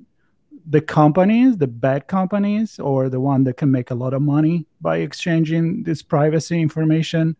the 0.67 0.81
companies 0.81 1.57
the 1.57 1.67
bad 1.67 2.07
companies 2.07 2.79
or 2.79 3.09
the 3.09 3.19
one 3.19 3.43
that 3.43 3.57
can 3.57 3.71
make 3.71 3.91
a 3.91 3.95
lot 3.95 4.13
of 4.13 4.21
money 4.21 4.65
by 4.81 4.97
exchanging 4.97 5.83
this 5.83 6.01
privacy 6.01 6.61
information 6.61 7.35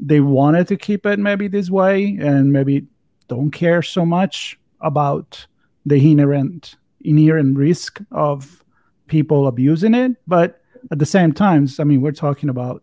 they 0.00 0.20
wanted 0.20 0.66
to 0.68 0.76
keep 0.76 1.06
it 1.06 1.18
maybe 1.18 1.48
this 1.48 1.70
way 1.70 2.16
and 2.20 2.52
maybe 2.52 2.86
don't 3.28 3.50
care 3.50 3.82
so 3.82 4.04
much 4.04 4.58
about 4.80 5.46
the 5.86 5.96
inherent 6.10 6.76
inherent 7.02 7.56
risk 7.56 8.00
of 8.10 8.64
people 9.06 9.46
abusing 9.46 9.94
it 9.94 10.12
but 10.26 10.60
at 10.90 10.98
the 10.98 11.06
same 11.06 11.32
time 11.32 11.68
i 11.78 11.84
mean 11.84 12.00
we're 12.00 12.12
talking 12.12 12.48
about 12.48 12.82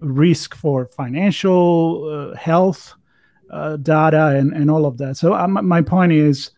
risk 0.00 0.54
for 0.54 0.86
financial 0.86 2.30
uh, 2.32 2.36
health 2.36 2.94
uh, 3.50 3.76
data 3.76 4.26
and, 4.26 4.52
and 4.52 4.70
all 4.70 4.86
of 4.86 4.98
that. 4.98 5.16
So 5.16 5.34
um, 5.34 5.58
my 5.66 5.82
point 5.82 6.12
is, 6.12 6.50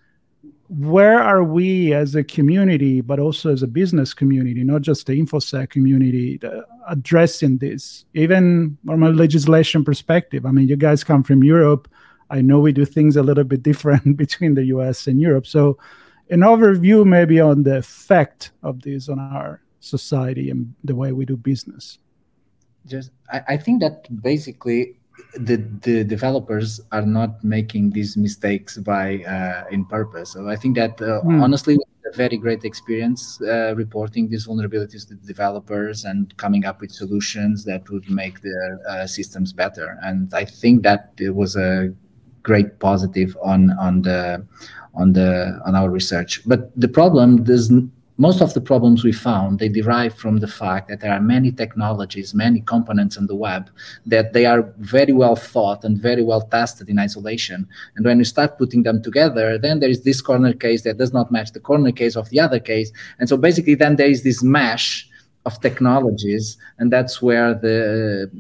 where 0.71 1.21
are 1.21 1.43
we 1.43 1.93
as 1.93 2.15
a 2.15 2.23
community, 2.23 3.01
but 3.01 3.19
also 3.19 3.53
as 3.53 3.65
a 3.65 3.67
business 3.67 4.15
community, 4.15 4.63
not 4.63 4.83
just 4.83 5.05
the 5.05 5.21
InfoSec 5.21 5.69
community, 5.69 6.39
uh, 6.45 6.61
addressing 6.89 7.59
this, 7.59 8.05
even 8.15 8.79
from 8.87 9.03
a 9.03 9.11
legislation 9.11 9.85
perspective? 9.85 10.47
I 10.47 10.53
mean, 10.53 10.69
you 10.69 10.77
guys 10.77 11.03
come 11.03 11.25
from 11.25 11.43
Europe. 11.43 11.89
I 12.31 12.41
know 12.41 12.61
we 12.61 12.71
do 12.71 12.85
things 12.85 13.17
a 13.17 13.23
little 13.23 13.43
bit 13.43 13.65
different 13.65 14.17
between 14.17 14.55
the 14.55 14.67
US 14.67 15.09
and 15.09 15.21
Europe. 15.21 15.49
So, 15.49 15.77
an 16.31 16.41
overview 16.41 17.05
maybe 17.05 17.41
on 17.41 17.65
the 17.65 17.79
effect 17.79 18.53
of 18.63 18.81
this 18.83 19.09
on 19.09 19.19
our 19.19 19.61
society 19.81 20.51
and 20.51 20.73
the 20.85 20.95
way 20.95 21.11
we 21.11 21.25
do 21.25 21.37
business. 21.37 21.99
Just, 22.87 23.11
I, 23.33 23.43
I 23.49 23.57
think 23.57 23.81
that 23.81 24.07
basically 24.23 25.00
the 25.35 25.57
the 25.83 26.05
developers 26.05 26.81
are 26.93 27.07
not 27.07 27.43
making 27.45 27.91
these 27.91 28.17
mistakes 28.17 28.79
by 28.79 29.23
uh, 29.25 29.65
in 29.71 29.85
purpose. 29.85 30.33
So 30.33 30.49
I 30.49 30.57
think 30.57 30.77
that 30.77 31.01
uh, 31.01 31.23
mm. 31.23 31.43
honestly, 31.43 31.79
a 32.13 32.17
very 32.17 32.37
great 32.37 32.65
experience 32.65 33.41
uh, 33.43 33.75
reporting 33.77 34.29
these 34.29 34.47
vulnerabilities 34.47 35.07
to 35.09 35.15
the 35.15 35.27
developers 35.27 36.05
and 36.05 36.37
coming 36.37 36.65
up 36.65 36.81
with 36.81 36.93
solutions 36.93 37.65
that 37.65 37.89
would 37.91 38.09
make 38.11 38.41
their 38.41 38.81
uh, 38.89 39.07
systems 39.07 39.53
better. 39.53 39.99
And 40.03 40.33
I 40.35 40.45
think 40.45 40.83
that 40.83 41.13
it 41.19 41.35
was 41.35 41.57
a 41.57 41.93
great 42.43 42.79
positive 42.79 43.37
on 43.43 43.71
on 43.79 44.03
the 44.03 44.45
on 44.95 45.13
the 45.13 45.61
on 45.67 45.75
our 45.75 45.91
research. 45.91 46.43
But 46.47 46.71
the 46.79 46.89
problem 46.89 47.45
doesn't 47.45 47.93
most 48.21 48.43
of 48.43 48.53
the 48.53 48.61
problems 48.61 49.03
we 49.03 49.13
found 49.13 49.59
they 49.59 49.69
derive 49.69 50.15
from 50.15 50.37
the 50.41 50.47
fact 50.47 50.89
that 50.89 51.01
there 51.01 51.13
are 51.13 51.23
many 51.23 51.51
technologies 51.51 52.35
many 52.35 52.61
components 52.61 53.17
in 53.17 53.27
the 53.27 53.35
web 53.35 53.71
that 54.05 54.35
they 54.35 54.45
are 54.45 54.63
very 54.79 55.15
well 55.15 55.35
thought 55.35 55.85
and 55.85 55.97
very 55.97 56.23
well 56.23 56.43
tested 56.43 56.89
in 56.91 56.99
isolation. 56.99 57.67
And 57.97 58.05
when 58.05 58.19
you 58.19 58.25
start 58.25 58.59
putting 58.59 58.83
them 58.83 59.03
together 59.03 59.57
then 59.57 59.81
there 59.81 59.89
is 59.89 60.03
this 60.03 60.21
corner 60.21 60.53
case 60.53 60.83
that 60.83 60.99
does 60.99 61.15
not 61.15 61.33
match 61.33 61.53
the 61.53 61.61
corner 61.61 61.93
case 61.93 62.15
of 62.15 62.29
the 62.29 62.41
other 62.41 62.61
case. 62.61 62.93
And 63.19 63.27
so 63.27 63.39
basically 63.39 63.75
then 63.75 63.97
there 63.97 64.11
is 64.11 64.23
this 64.23 64.43
mesh 64.43 65.09
of 65.47 65.59
technologies 65.63 66.59
and 66.79 66.93
that's 66.93 67.23
where 67.23 67.55
the 67.55 68.31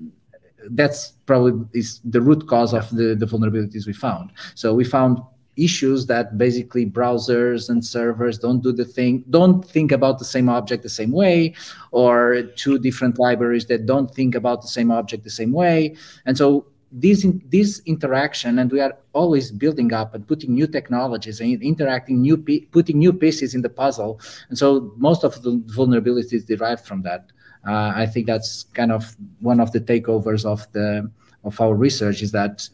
that's 0.73 1.13
probably 1.25 1.67
is 1.73 2.01
the 2.05 2.21
root 2.21 2.47
cause 2.47 2.75
of 2.75 2.91
the, 2.91 3.15
the 3.15 3.25
vulnerabilities 3.25 3.87
we 3.87 3.95
found. 3.95 4.31
So 4.55 4.75
we 4.75 4.85
found 4.85 5.19
issues 5.63 6.07
that 6.07 6.39
basically 6.39 6.87
browsers 6.87 7.69
and 7.69 7.85
servers 7.85 8.39
don't 8.39 8.63
do 8.63 8.73
the 8.73 8.85
thing 8.85 9.25
don't 9.31 9.65
think 9.65 9.93
about 9.93 10.19
the 10.19 10.25
same 10.25 10.49
object 10.49 10.83
the 10.83 10.89
same 10.89 11.13
way 11.13 11.55
or 11.91 12.43
two 12.57 12.79
different 12.79 13.19
libraries 13.19 13.67
that 13.67 13.87
don't 13.87 14.15
think 14.15 14.35
about 14.35 14.63
the 14.63 14.69
same 14.69 14.91
object 14.91 15.25
the 15.25 15.31
same 15.31 15.53
way. 15.53 15.95
And 16.27 16.37
so 16.37 16.67
this 16.93 17.25
this 17.47 17.81
interaction 17.87 18.59
and 18.59 18.73
we 18.73 18.81
are 18.81 18.97
always 19.13 19.53
building 19.53 19.93
up 19.93 20.15
and 20.15 20.27
putting 20.27 20.55
new 20.55 20.67
technologies 20.67 21.41
and 21.41 21.63
interacting 21.63 22.21
new 22.21 22.37
putting 22.73 22.99
new 22.99 23.13
pieces 23.13 23.55
in 23.55 23.63
the 23.63 23.69
puzzle. 23.69 24.21
And 24.49 24.59
so 24.59 24.93
most 24.97 25.23
of 25.25 25.41
the 25.43 25.59
vulnerabilities 25.77 26.47
derived 26.47 26.85
from 26.85 27.03
that. 27.03 27.31
Uh, 27.67 27.93
I 27.95 28.07
think 28.07 28.27
that's 28.27 28.65
kind 28.75 28.91
of 28.91 29.15
one 29.41 29.61
of 29.61 29.71
the 29.73 29.81
takeovers 29.81 30.45
of 30.45 30.67
the 30.73 31.11
of 31.45 31.61
our 31.61 31.75
research 31.75 32.23
is 32.23 32.33
that 32.33 32.69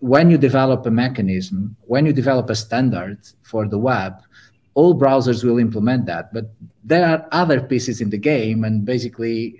when 0.00 0.30
you 0.30 0.38
develop 0.38 0.86
a 0.86 0.90
mechanism, 0.90 1.76
when 1.82 2.06
you 2.06 2.12
develop 2.12 2.50
a 2.50 2.54
standard 2.54 3.18
for 3.42 3.66
the 3.66 3.78
web, 3.78 4.14
all 4.74 4.98
browsers 4.98 5.44
will 5.44 5.58
implement 5.58 6.06
that. 6.06 6.32
But 6.32 6.46
there 6.82 7.06
are 7.06 7.26
other 7.32 7.60
pieces 7.60 8.00
in 8.00 8.10
the 8.10 8.18
game, 8.18 8.64
and 8.64 8.84
basically 8.84 9.56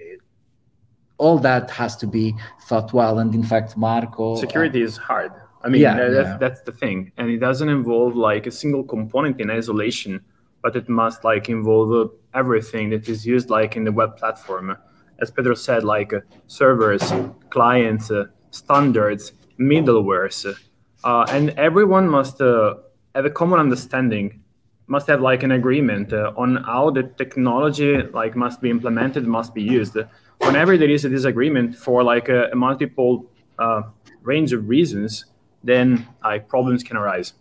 all 1.18 1.38
that 1.38 1.70
has 1.70 1.96
to 1.96 2.06
be 2.06 2.34
thought 2.66 2.92
well. 2.92 3.18
And 3.18 3.34
in 3.34 3.44
fact, 3.44 3.76
Marco 3.76 4.36
security 4.36 4.82
uh, 4.82 4.86
is 4.86 4.96
hard. 4.96 5.32
I 5.62 5.68
mean, 5.68 5.80
yeah, 5.80 5.96
that's, 5.96 6.28
yeah. 6.28 6.36
that's 6.38 6.60
the 6.60 6.72
thing, 6.72 7.10
and 7.16 7.30
it 7.30 7.38
doesn't 7.38 7.68
involve 7.68 8.16
like 8.16 8.46
a 8.46 8.50
single 8.50 8.84
component 8.84 9.40
in 9.40 9.50
isolation, 9.50 10.20
but 10.62 10.76
it 10.76 10.88
must 10.88 11.24
like 11.24 11.48
involve 11.48 12.10
everything 12.34 12.90
that 12.90 13.08
is 13.08 13.26
used 13.26 13.48
like 13.48 13.74
in 13.76 13.84
the 13.84 13.92
web 13.92 14.16
platform. 14.16 14.76
As 15.20 15.30
Pedro 15.30 15.54
said, 15.54 15.84
like 15.84 16.12
uh, 16.12 16.20
servers, 16.48 17.12
clients, 17.48 18.10
uh, 18.10 18.26
standards, 18.50 19.32
middlewares, 19.58 20.58
uh, 21.04 21.26
and 21.30 21.50
everyone 21.50 22.08
must 22.08 22.40
uh, 22.40 22.74
have 23.14 23.24
a 23.24 23.30
common 23.30 23.60
understanding 23.60 24.40
must 24.86 25.06
have 25.06 25.20
like 25.20 25.42
an 25.42 25.52
agreement 25.52 26.12
uh, 26.12 26.32
on 26.36 26.56
how 26.56 26.90
the 26.90 27.02
technology 27.02 28.02
like 28.12 28.36
must 28.36 28.60
be 28.60 28.68
implemented 28.70 29.26
must 29.26 29.54
be 29.54 29.62
used. 29.62 29.96
Whenever 30.38 30.76
there 30.76 30.90
is 30.90 31.04
a 31.04 31.08
disagreement 31.08 31.74
for 31.74 32.02
like 32.02 32.28
a, 32.28 32.50
a 32.50 32.54
multiple 32.54 33.24
uh, 33.58 33.82
range 34.22 34.52
of 34.52 34.68
reasons 34.68 35.24
then 35.62 36.06
like 36.22 36.46
problems 36.46 36.82
can 36.82 36.96
arise. 36.96 37.32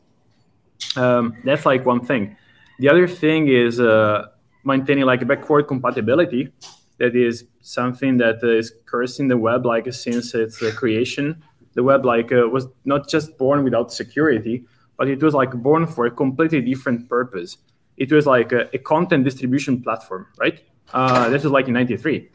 Um, 0.96 1.36
that's 1.44 1.66
like 1.66 1.86
one 1.86 2.06
thing. 2.06 2.38
The 2.80 2.90
other 2.90 3.08
thing 3.08 3.50
is 3.50 3.80
uh, 3.80 4.28
maintaining 4.64 5.06
like 5.06 5.28
backward 5.28 5.68
compatibility. 5.68 6.54
That 7.00 7.16
is 7.16 7.46
something 7.62 8.18
that 8.18 8.42
is 8.44 8.72
cursing 8.86 9.28
the 9.28 9.38
web 9.38 9.66
like 9.66 9.92
since 9.92 10.34
its 10.34 10.58
creation 10.76 11.44
the 11.74 11.84
web 11.84 12.06
like 12.06 12.32
uh, 12.32 12.48
was 12.48 12.68
not 12.86 13.10
just 13.10 13.38
born 13.38 13.64
without 13.64 13.92
security 13.92 14.66
but 14.98 15.08
it 15.08 15.22
was 15.22 15.34
like 15.34 15.52
born 15.52 15.88
for 15.88 16.06
a 16.06 16.12
completely 16.12 16.62
different 16.62 17.10
purpose. 17.10 17.58
It 17.98 18.12
was 18.12 18.26
like 18.26 18.52
a, 18.52 18.70
a 18.74 18.78
content 18.78 19.24
distribution 19.24 19.82
platform, 19.82 20.28
right? 20.38 20.62
Uh, 20.94 21.30
this 21.30 21.44
was 21.44 21.52
like 21.52 21.68
in 21.68 21.74
93. 21.74 22.30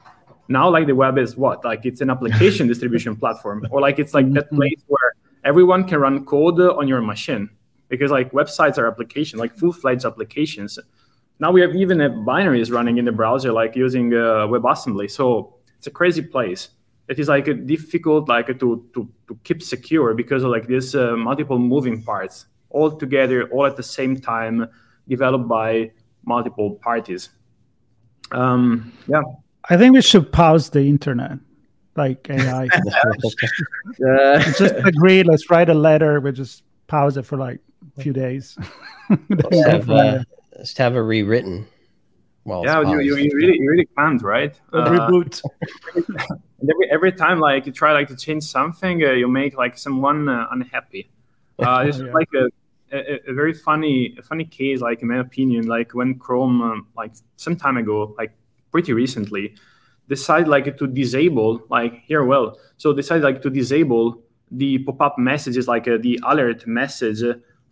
Now, 0.48 0.68
like 0.68 0.86
the 0.86 0.94
web 0.94 1.18
is 1.18 1.36
what? 1.36 1.64
Like 1.64 1.84
it's 1.84 2.00
an 2.00 2.10
application 2.10 2.66
distribution 2.72 3.16
platform, 3.16 3.66
or 3.70 3.80
like 3.80 3.98
it's 3.98 4.14
like 4.14 4.32
that 4.32 4.46
mm-hmm. 4.46 4.56
place 4.56 4.82
where 4.86 5.14
everyone 5.44 5.86
can 5.86 6.00
run 6.00 6.24
code 6.24 6.60
on 6.60 6.88
your 6.88 7.00
machine 7.00 7.50
because 7.88 8.10
like 8.10 8.32
websites 8.32 8.78
are 8.78 8.86
applications, 8.86 9.40
like 9.40 9.56
full-fledged 9.56 10.04
applications. 10.04 10.78
Now 11.40 11.52
we 11.52 11.60
have 11.60 11.74
even 11.74 12.00
have 12.00 12.12
binaries 12.12 12.72
running 12.72 12.98
in 12.98 13.04
the 13.04 13.12
browser, 13.12 13.52
like 13.52 13.76
using 13.76 14.12
uh, 14.12 14.46
WebAssembly. 14.48 15.10
So 15.10 15.54
it's 15.76 15.86
a 15.86 15.90
crazy 15.90 16.22
place 16.22 16.70
it 17.08 17.18
is 17.18 17.28
like 17.28 17.44
difficult 17.66 18.28
like 18.28 18.46
to, 18.46 18.84
to, 18.94 19.08
to 19.26 19.38
keep 19.44 19.62
secure 19.62 20.14
because 20.14 20.44
of 20.44 20.50
like 20.50 20.66
this 20.68 20.94
uh, 20.94 21.16
multiple 21.16 21.58
moving 21.58 22.02
parts 22.02 22.46
all 22.70 22.90
together 22.90 23.48
all 23.50 23.66
at 23.66 23.76
the 23.76 23.82
same 23.82 24.16
time 24.16 24.68
developed 25.08 25.48
by 25.48 25.90
multiple 26.24 26.72
parties. 26.82 27.30
Um, 28.32 28.92
yeah. 29.06 29.22
I 29.70 29.76
think 29.76 29.94
we 29.94 30.02
should 30.02 30.32
pause 30.32 30.70
the 30.70 30.80
internet 30.80 31.38
like 31.96 32.30
ai 32.30 32.68
uh, 34.06 34.38
just 34.56 34.74
agree 34.84 35.24
let's 35.24 35.50
write 35.50 35.68
a 35.68 35.74
letter 35.74 36.20
we 36.20 36.30
just 36.30 36.62
pause 36.88 37.16
it 37.16 37.24
for 37.24 37.36
like 37.36 37.60
a 37.96 38.02
few 38.02 38.12
days. 38.12 38.58
Let's, 39.28 39.66
have, 39.66 39.90
uh, 39.90 40.24
let's 40.56 40.76
have 40.76 40.94
a 40.94 41.02
rewritten 41.02 41.66
well, 42.48 42.64
yeah, 42.64 42.80
you, 42.80 43.00
you, 43.00 43.16
you, 43.16 43.30
really 43.34 43.58
you 43.58 43.70
really 43.70 43.88
can't, 43.96 44.22
right? 44.22 44.58
Uh, 44.72 44.88
reboot. 44.88 45.42
every 46.62 46.90
every 46.90 47.12
time 47.12 47.40
like 47.40 47.66
you 47.66 47.72
try 47.72 47.92
like 47.92 48.08
to 48.08 48.16
change 48.16 48.44
something, 48.44 49.04
uh, 49.04 49.10
you 49.10 49.28
make 49.28 49.56
like 49.56 49.76
someone 49.76 50.28
uh, 50.28 50.46
unhappy. 50.50 51.10
Uh, 51.60 51.84
it's 51.84 51.98
yeah. 51.98 52.12
like 52.12 52.28
a, 52.36 52.46
a, 52.96 53.30
a, 53.30 53.34
very 53.34 53.52
funny 53.52 54.14
a 54.16 54.22
funny 54.22 54.44
case, 54.44 54.80
like 54.80 55.02
in 55.02 55.08
my 55.08 55.18
opinion, 55.18 55.66
like 55.66 55.92
when 55.92 56.16
Chrome 56.16 56.62
um, 56.62 56.86
like 56.96 57.10
some 57.34 57.56
time 57.56 57.76
ago, 57.76 58.14
like 58.16 58.30
pretty 58.70 58.92
recently, 58.92 59.56
decided 60.08 60.46
like 60.46 60.76
to 60.76 60.86
disable 60.86 61.60
like 61.68 61.94
here 62.06 62.24
well, 62.24 62.56
so 62.76 62.92
decided 62.92 63.24
like 63.24 63.42
to 63.42 63.50
disable 63.50 64.22
the 64.52 64.78
pop-up 64.78 65.18
messages 65.18 65.66
like 65.66 65.88
uh, 65.88 65.98
the 66.00 66.20
alert 66.22 66.64
message 66.64 67.24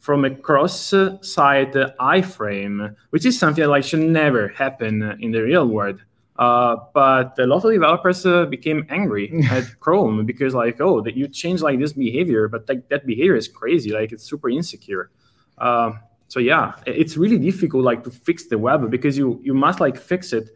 from 0.07 0.25
a 0.25 0.31
cross-site 0.31 1.73
iframe, 1.75 2.95
which 3.11 3.27
is 3.27 3.37
something 3.37 3.63
that 3.63 3.69
like 3.69 3.83
should 3.83 3.99
never 3.99 4.47
happen 4.47 5.03
in 5.19 5.33
the 5.33 5.43
real 5.43 5.67
world. 5.67 6.01
Uh, 6.39 6.77
but 6.95 7.37
a 7.41 7.47
lot 7.47 7.65
of 7.65 7.73
developers 7.73 8.25
uh, 8.25 8.45
became 8.45 8.87
angry 8.89 9.43
at 9.51 9.65
Chrome 9.81 10.25
because 10.25 10.55
like, 10.55 10.81
oh, 10.81 11.01
that 11.01 11.17
you 11.17 11.27
change 11.27 11.61
like 11.61 11.81
this 11.81 11.93
behavior, 11.93 12.47
but 12.47 12.69
like 12.69 12.89
that 12.89 13.05
behavior 13.05 13.35
is 13.35 13.49
crazy, 13.49 13.91
like 13.91 14.13
it's 14.13 14.23
super 14.23 14.49
insecure. 14.49 15.11
Uh, 15.59 15.91
so 16.29 16.39
yeah, 16.39 16.75
it's 16.87 17.17
really 17.17 17.39
difficult 17.39 17.83
like 17.83 18.05
to 18.05 18.11
fix 18.13 18.47
the 18.47 18.59
web 18.59 18.89
because 18.89 19.19
you 19.19 19.41
you 19.43 19.55
must 19.55 19.81
like 19.81 19.97
fix 19.97 20.33
it 20.33 20.51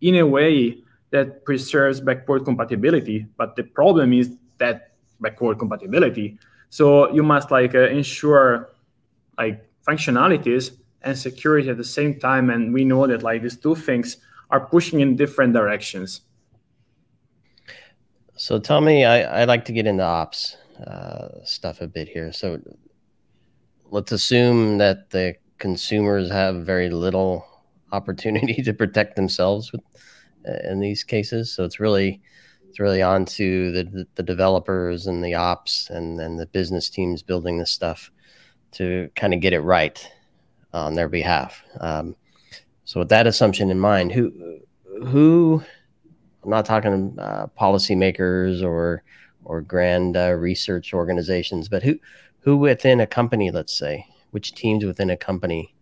in 0.00 0.14
a 0.14 0.26
way 0.36 0.78
that 1.10 1.44
preserves 1.44 2.00
backward 2.00 2.44
compatibility. 2.44 3.26
But 3.36 3.56
the 3.56 3.64
problem 3.64 4.12
is 4.12 4.30
that 4.58 4.92
backward 5.20 5.58
compatibility. 5.58 6.38
So 6.70 7.12
you 7.12 7.24
must 7.24 7.50
like 7.50 7.74
uh, 7.74 7.88
ensure 7.88 8.71
like 9.38 9.64
functionalities 9.86 10.76
and 11.02 11.18
security 11.18 11.68
at 11.68 11.76
the 11.76 11.84
same 11.84 12.18
time. 12.18 12.50
And 12.50 12.72
we 12.72 12.84
know 12.84 13.06
that 13.06 13.22
like 13.22 13.42
these 13.42 13.56
two 13.56 13.74
things 13.74 14.16
are 14.50 14.60
pushing 14.60 15.00
in 15.00 15.16
different 15.16 15.52
directions. 15.52 16.20
So 18.36 18.58
tell 18.58 18.80
me, 18.80 19.04
I, 19.04 19.42
I 19.42 19.44
like 19.44 19.64
to 19.66 19.72
get 19.72 19.86
into 19.86 20.02
ops 20.02 20.56
uh, 20.86 21.28
stuff 21.44 21.80
a 21.80 21.86
bit 21.86 22.08
here. 22.08 22.32
So 22.32 22.60
let's 23.90 24.12
assume 24.12 24.78
that 24.78 25.10
the 25.10 25.36
consumers 25.58 26.30
have 26.30 26.66
very 26.66 26.90
little 26.90 27.46
opportunity 27.92 28.62
to 28.62 28.72
protect 28.72 29.16
themselves 29.16 29.70
with, 29.70 29.82
uh, 30.48 30.70
in 30.70 30.80
these 30.80 31.04
cases. 31.04 31.52
So 31.52 31.64
it's 31.64 31.78
really 31.78 32.20
it's 32.68 32.80
really 32.80 33.02
on 33.02 33.26
to 33.26 33.70
the, 33.70 34.06
the 34.14 34.22
developers 34.22 35.06
and 35.06 35.22
the 35.22 35.34
ops 35.34 35.90
and, 35.90 36.18
and 36.18 36.38
the 36.38 36.46
business 36.46 36.88
teams 36.88 37.22
building 37.22 37.58
this 37.58 37.70
stuff 37.70 38.10
to 38.72 39.10
kind 39.16 39.34
of 39.34 39.40
get 39.40 39.52
it 39.52 39.60
right 39.60 40.10
on 40.72 40.94
their 40.94 41.08
behalf. 41.08 41.62
Um, 41.80 42.16
so 42.84 43.00
with 43.00 43.08
that 43.10 43.26
assumption 43.26 43.70
in 43.70 43.78
mind, 43.78 44.12
who 44.12 44.60
who 45.06 45.62
I'm 46.42 46.50
not 46.50 46.66
talking 46.66 47.16
uh, 47.18 47.46
policymakers 47.58 48.62
or 48.62 49.02
or 49.44 49.60
grand 49.60 50.16
uh, 50.16 50.32
research 50.32 50.94
organizations, 50.94 51.68
but 51.68 51.82
who 51.82 51.98
who 52.40 52.56
within 52.56 53.00
a 53.00 53.06
company, 53.06 53.50
let's 53.50 53.76
say, 53.76 54.06
which 54.30 54.54
teams 54.54 54.84
within 54.84 55.10
a 55.10 55.16
company 55.16 55.74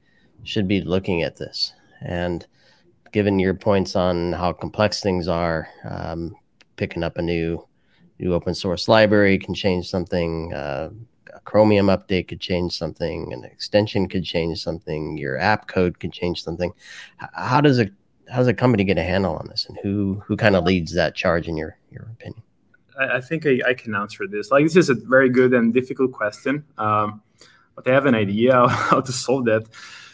should 0.45 0.69
be 0.69 0.81
looking 0.83 1.23
at 1.23 1.37
this 1.37 1.73
and 2.03 2.47
given 3.13 3.39
your 3.39 3.55
points 3.55 3.97
on 3.97 4.33
how 4.33 4.53
complex 4.53 5.01
things 5.01 5.29
are, 5.29 5.69
um, 5.89 6.35
picking 6.77 7.03
up 7.03 7.19
a 7.19 7.23
new 7.23 7.67
new 8.19 8.35
open 8.35 8.55
source 8.55 8.89
library 8.89 9.39
can 9.39 9.55
change 9.55 9.89
something. 9.89 10.53
Uh, 10.53 10.91
Chromium 11.45 11.87
update 11.87 12.29
could 12.29 12.41
change 12.41 12.77
something, 12.77 13.33
an 13.33 13.45
extension 13.45 14.09
could 14.09 14.25
change 14.25 14.63
something, 14.63 15.17
your 15.17 15.39
app 15.39 15.69
code 15.69 15.99
could 15.99 16.13
change 16.13 16.43
something. 16.43 16.73
How 17.17 17.61
does 17.61 17.79
a 17.79 17.91
how 18.31 18.39
does 18.39 18.47
a 18.47 18.55
company 18.55 18.85
get 18.85 18.99
a 18.99 19.03
handle 19.03 19.35
on 19.35 19.49
this, 19.49 19.67
and 19.67 19.79
who 19.83 20.23
who 20.27 20.37
kind 20.37 20.57
of 20.57 20.65
leads 20.65 20.95
that 20.95 21.15
charge 21.15 21.49
in 21.49 21.57
your 21.57 21.77
your 21.91 22.09
opinion? 22.13 22.43
I, 22.99 23.17
I 23.17 23.21
think 23.21 23.47
I, 23.47 23.61
I, 23.67 23.75
can 23.75 23.95
answer 23.95 24.27
this. 24.27 24.51
Like 24.51 24.65
this 24.65 24.77
is 24.77 24.91
a 24.91 24.95
very 24.95 25.29
good 25.29 25.53
and 25.55 25.73
difficult 25.73 26.13
question, 26.13 26.65
um, 26.79 27.23
but 27.75 27.89
I 27.89 27.93
have 27.93 28.07
an 28.07 28.15
idea 28.15 28.69
how 28.69 29.01
to 29.01 29.13
solve 29.13 29.47
that. 29.47 29.67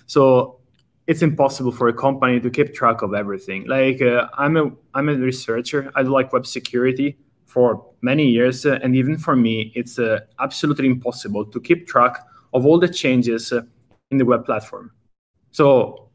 So 0.07 0.61
it's 1.07 1.23
impossible 1.23 1.73
for 1.73 1.89
a 1.89 1.93
company 1.93 2.41
to 2.41 2.51
keep 2.51 2.75
track 2.75 3.03
of 3.03 3.15
everything. 3.15 3.67
Like 3.67 4.03
uh, 4.03 4.29
I'm 4.37 4.57
a 4.57 4.71
I'm 4.95 5.09
a 5.09 5.15
researcher. 5.15 5.91
I 5.95 6.03
like 6.03 6.33
web 6.33 6.47
security 6.47 7.19
for 7.45 7.87
many 8.13 8.27
years, 8.37 8.65
uh, 8.65 8.79
and 8.83 8.95
even 8.95 9.19
for 9.19 9.35
me, 9.37 9.73
it's 9.75 9.99
uh, 9.99 10.21
absolutely 10.39 10.87
impossible 10.87 11.45
to 11.53 11.59
keep 11.61 11.87
track 11.87 12.15
of 12.55 12.65
all 12.67 12.79
the 12.79 12.89
changes 13.03 13.53
uh, 13.53 13.63
in 14.11 14.19
the 14.19 14.25
web 14.25 14.45
platform. 14.47 14.93
So 15.51 15.67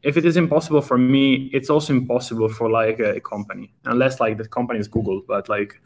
if 0.02 0.16
it 0.16 0.24
is 0.24 0.36
impossible 0.36 0.82
for 0.82 0.98
me, 0.98 1.50
it's 1.52 1.70
also 1.74 1.92
impossible 1.92 2.48
for 2.48 2.70
like 2.70 2.98
a, 3.00 3.20
company, 3.20 3.74
unless 3.84 4.20
like 4.20 4.38
the 4.38 4.48
company 4.48 4.78
is 4.78 4.88
Google. 4.88 5.22
But 5.26 5.48
like, 5.48 5.80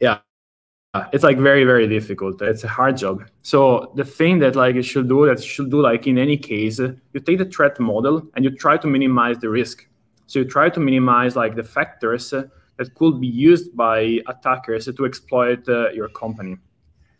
yeah, 0.00 0.18
it's 1.12 1.24
like 1.24 1.38
very 1.38 1.64
very 1.64 1.88
difficult. 1.88 2.40
It's 2.40 2.64
a 2.64 2.72
hard 2.78 2.96
job. 2.96 3.16
So 3.42 3.92
the 3.96 4.04
thing 4.04 4.38
that 4.40 4.54
like 4.54 4.74
you 4.76 4.86
should 4.92 5.08
do 5.08 5.26
that 5.26 5.38
you 5.44 5.50
should 5.54 5.70
do 5.70 5.80
like 5.90 6.06
in 6.06 6.18
any 6.18 6.36
case, 6.36 6.78
you 6.78 7.20
take 7.26 7.38
the 7.38 7.50
threat 7.54 7.80
model 7.80 8.16
and 8.34 8.44
you 8.44 8.50
try 8.64 8.76
to 8.76 8.86
minimize 8.86 9.38
the 9.38 9.48
risk. 9.48 9.76
So 10.26 10.38
you 10.40 10.46
try 10.46 10.70
to 10.70 10.80
minimize 10.80 11.34
like 11.42 11.54
the 11.56 11.64
factors 11.76 12.32
that 12.76 12.94
could 12.94 13.20
be 13.20 13.26
used 13.26 13.76
by 13.76 14.20
attackers 14.26 14.86
to 14.86 15.04
exploit 15.04 15.68
uh, 15.68 15.90
your 15.90 16.08
company. 16.08 16.56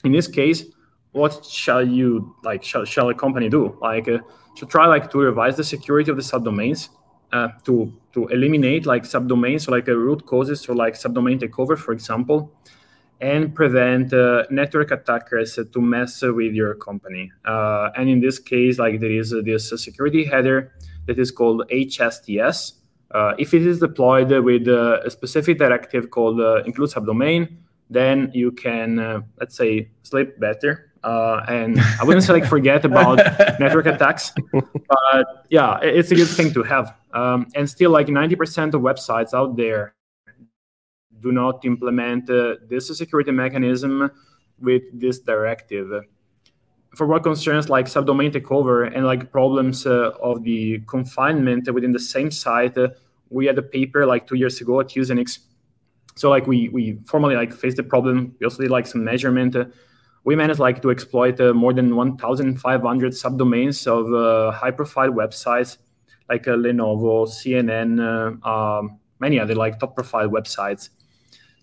In 0.05 0.13
this 0.13 0.27
case, 0.27 0.65
what 1.13 1.45
shall 1.45 1.87
you 1.87 2.35
like? 2.43 2.63
Shall, 2.65 2.85
shall 2.85 3.09
a 3.11 3.15
company 3.15 3.49
do? 3.49 3.77
Like, 3.81 4.09
uh, 4.09 4.19
should 4.57 4.71
try 4.71 4.87
like 4.87 5.11
to 5.11 5.19
revise 5.19 5.57
the 5.57 5.65
security 5.65 6.11
of 6.11 6.17
the 6.17 6.23
subdomains, 6.23 6.89
uh, 7.33 7.49
to 7.65 7.93
to 8.13 8.27
eliminate 8.29 8.87
like 8.87 9.05
subdomains, 9.05 9.63
so 9.63 9.73
like 9.73 9.89
a 9.89 9.97
root 9.97 10.27
causes, 10.27 10.69
or 10.69 10.75
like 10.75 10.95
subdomain 10.95 11.41
takeover, 11.41 11.79
for 11.79 11.93
example, 11.93 12.53
and 13.21 13.55
prevent 13.55 14.13
uh, 14.13 14.45
network 14.51 14.91
attackers 14.91 15.59
to 15.73 15.81
mess 15.81 16.23
with 16.23 16.53
your 16.53 16.75
company. 16.75 17.31
Uh, 17.45 17.91
and 17.97 18.09
in 18.09 18.21
this 18.21 18.39
case, 18.39 18.79
like 18.79 19.01
there 19.01 19.11
is 19.11 19.31
this 19.45 19.71
security 19.83 20.25
header 20.25 20.73
that 21.07 21.19
is 21.19 21.31
called 21.31 21.65
HSTS. 21.71 22.73
Uh, 23.13 23.35
if 23.39 23.53
it 23.55 23.67
is 23.67 23.79
deployed 23.81 24.31
with 24.31 24.67
a 24.69 25.11
specific 25.11 25.59
directive 25.59 26.11
called 26.11 26.41
include 26.67 26.91
subdomain, 26.91 27.57
then 27.91 28.31
you 28.33 28.51
can, 28.53 29.25
let's 29.39 29.57
say, 29.57 29.89
sleep 30.03 30.39
better 30.41 30.93
uh, 31.05 31.45
and 31.49 31.81
I 32.01 32.05
wouldn't 32.05 32.25
say 32.25 32.33
like 32.33 32.47
forget 32.47 32.85
about 32.85 33.17
network 33.61 33.87
attacks, 33.87 34.33
but 34.53 35.47
yeah, 35.51 35.79
it's 35.83 36.11
a 36.11 36.15
good 36.15 36.29
thing 36.29 36.53
to 36.55 36.63
have. 36.63 36.95
Um, 37.13 37.49
and 37.55 37.69
still, 37.69 37.91
like 37.91 38.07
90% 38.07 38.75
of 38.75 38.81
websites 38.83 39.35
out 39.35 39.57
there 39.57 39.95
do 41.21 41.33
not 41.33 41.65
implement 41.65 42.31
uh, 42.31 42.57
this 42.69 42.97
security 42.97 43.33
mechanism 43.33 44.11
with 44.61 44.83
this 44.93 45.19
directive. 45.19 46.05
For 46.95 47.07
what 47.07 47.23
concerns 47.23 47.71
like 47.71 47.87
subdomain 47.87 48.33
takeover 48.33 48.91
and 48.95 49.07
like 49.07 49.33
problems 49.33 49.87
uh, 49.87 50.11
of 50.23 50.43
the 50.43 50.81
confinement 50.87 51.73
within 51.73 51.93
the 51.93 51.99
same 51.99 52.31
site, 52.31 52.77
uh, 52.77 52.89
we 53.31 53.47
had 53.47 53.57
a 53.59 53.63
paper 53.63 54.05
like 54.05 54.27
two 54.27 54.37
years 54.37 54.61
ago 54.61 54.81
at 54.81 54.89
Usenix. 54.89 55.39
So 56.17 56.29
like 56.29 56.47
we 56.47 56.69
we 56.69 56.99
formally 57.07 57.35
like 57.35 57.53
faced 57.53 57.79
the 57.79 57.83
problem. 57.83 58.35
We 58.39 58.45
also 58.45 58.63
did 58.63 58.71
like 58.71 58.87
some 58.87 59.05
measurement 59.05 59.57
we 60.25 60.37
managed 60.37 60.61
like 60.61 60.81
to 60.83 60.91
exploit 60.91 61.41
uh, 61.41 61.53
more 61.53 61.73
than 61.73 61.97
1,500 61.97 63.13
subdomains 63.13 63.87
of 63.87 64.55
high-profile 64.55 65.11
websites 65.11 65.79
like 66.29 66.45
Lenovo, 66.45 67.27
CNN, 67.27 68.45
um, 68.47 68.99
many 69.19 69.39
other 69.39 69.55
like 69.55 69.79
top-profile 69.79 70.29
websites. 70.29 70.91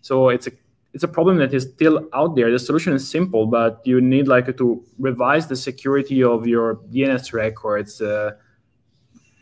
So 0.02 0.30
it's 0.30 0.48
a 0.48 0.52
it's 0.94 1.04
a 1.04 1.08
problem 1.08 1.38
that 1.38 1.54
is 1.54 1.64
still 1.64 2.08
out 2.14 2.36
there. 2.36 2.52
The 2.52 2.60
solution 2.60 2.94
is 2.94 3.08
simple, 3.08 3.46
but 3.46 3.82
you 3.86 4.02
need 4.02 4.28
like 4.28 4.56
to 4.58 4.84
revise 4.98 5.48
the 5.48 5.56
security 5.56 6.24
of 6.24 6.48
your 6.48 6.78
DNS 6.92 7.34
records 7.34 8.02
uh, 8.02 8.32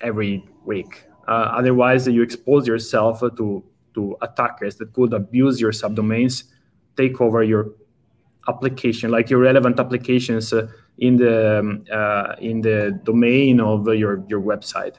every 0.02 0.48
week. 0.66 1.06
Uh, 1.28 1.52
otherwise, 1.60 2.08
you 2.08 2.22
expose 2.22 2.68
yourself 2.68 3.22
to 3.22 3.64
to 3.94 4.16
attackers 4.22 4.76
that 4.76 4.94
could 4.94 5.14
abuse 5.14 5.60
your 5.60 5.72
subdomains, 5.72 6.44
take 6.96 7.20
over 7.20 7.42
your 7.44 7.72
application, 8.48 9.10
like 9.10 9.30
your 9.30 9.40
relevant 9.40 9.80
applications 9.80 10.54
uh, 10.54 10.68
in 11.00 11.18
the 11.18 11.60
um, 11.60 11.86
uh, 11.92 12.36
in 12.40 12.62
the 12.62 13.00
domain 13.04 13.60
of 13.60 13.88
your 13.88 14.24
your 14.28 14.42
website. 14.42 14.98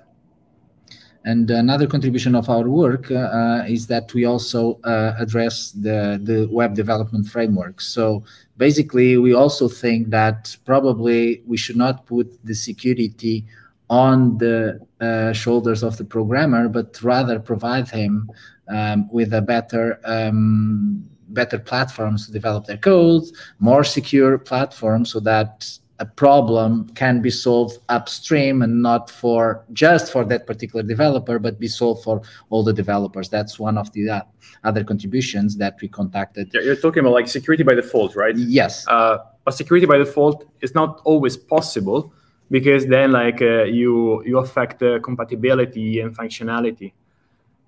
And 1.29 1.51
another 1.51 1.87
contribution 1.87 2.35
of 2.35 2.49
our 2.49 2.67
work 2.71 3.11
uh, 3.11 3.63
is 3.69 3.87
that 3.89 4.15
we 4.15 4.25
also 4.25 4.81
uh, 4.85 5.13
address 5.19 5.73
the, 5.73 6.19
the 6.23 6.49
web 6.51 6.75
development 6.75 7.29
framework. 7.29 7.83
So 7.83 8.25
basically, 8.57 9.19
we 9.19 9.35
also 9.35 9.69
think 9.69 10.09
that 10.09 10.57
probably 10.65 11.43
we 11.47 11.59
should 11.59 11.77
not 11.77 12.07
put 12.07 12.27
the 12.47 12.55
security 12.55 13.45
on 13.91 14.39
the 14.39 14.81
uh, 15.03 15.35
shoulders 15.35 15.83
of 15.83 15.99
the 15.99 16.05
programmer, 16.05 16.67
but 16.67 16.99
rather 17.03 17.39
provide 17.39 17.91
him 17.91 18.31
um, 18.69 19.07
with 19.13 19.35
a 19.35 19.43
better 19.43 20.01
um, 20.05 21.05
better 21.29 21.59
platforms 21.59 22.25
to 22.25 22.33
develop 22.33 22.65
their 22.65 22.79
code, 22.79 23.25
more 23.59 23.85
secure 23.85 24.39
platforms 24.39 25.13
so 25.13 25.21
that 25.21 25.79
a 26.01 26.07
problem 26.07 26.89
can 26.95 27.21
be 27.21 27.31
solved 27.31 27.79
upstream 27.89 28.63
and 28.63 28.83
not 28.83 29.11
for 29.11 29.65
just 29.73 30.13
for 30.13 30.25
that 30.25 30.47
particular 30.47 30.83
developer, 30.83 31.39
but 31.39 31.59
be 31.59 31.69
solved 31.69 32.05
for 32.05 32.23
all 32.51 32.63
the 32.63 32.73
developers. 32.73 33.29
That's 33.29 33.59
one 33.59 33.77
of 33.77 33.93
the 33.93 34.11
uh, 34.11 34.23
other 34.65 34.85
contributions 34.85 35.57
that 35.57 35.77
we 35.83 35.89
contacted. 35.89 36.51
You're 36.55 36.77
talking 36.77 37.01
about 37.01 37.13
like 37.13 37.29
security 37.29 37.65
by 37.65 37.75
default, 37.75 38.15
right? 38.15 38.37
Yes. 38.37 38.87
Uh, 38.87 39.19
but 39.45 39.53
security 39.53 39.87
by 39.87 39.99
default 39.99 40.45
is 40.61 40.75
not 40.75 41.01
always 41.05 41.37
possible 41.37 42.13
because 42.51 42.87
then 42.87 43.13
like 43.13 43.43
uh, 43.43 43.65
you 43.65 44.25
you 44.25 44.39
affect 44.39 44.79
the 44.79 45.01
compatibility 45.03 46.01
and 46.01 46.17
functionality 46.17 46.93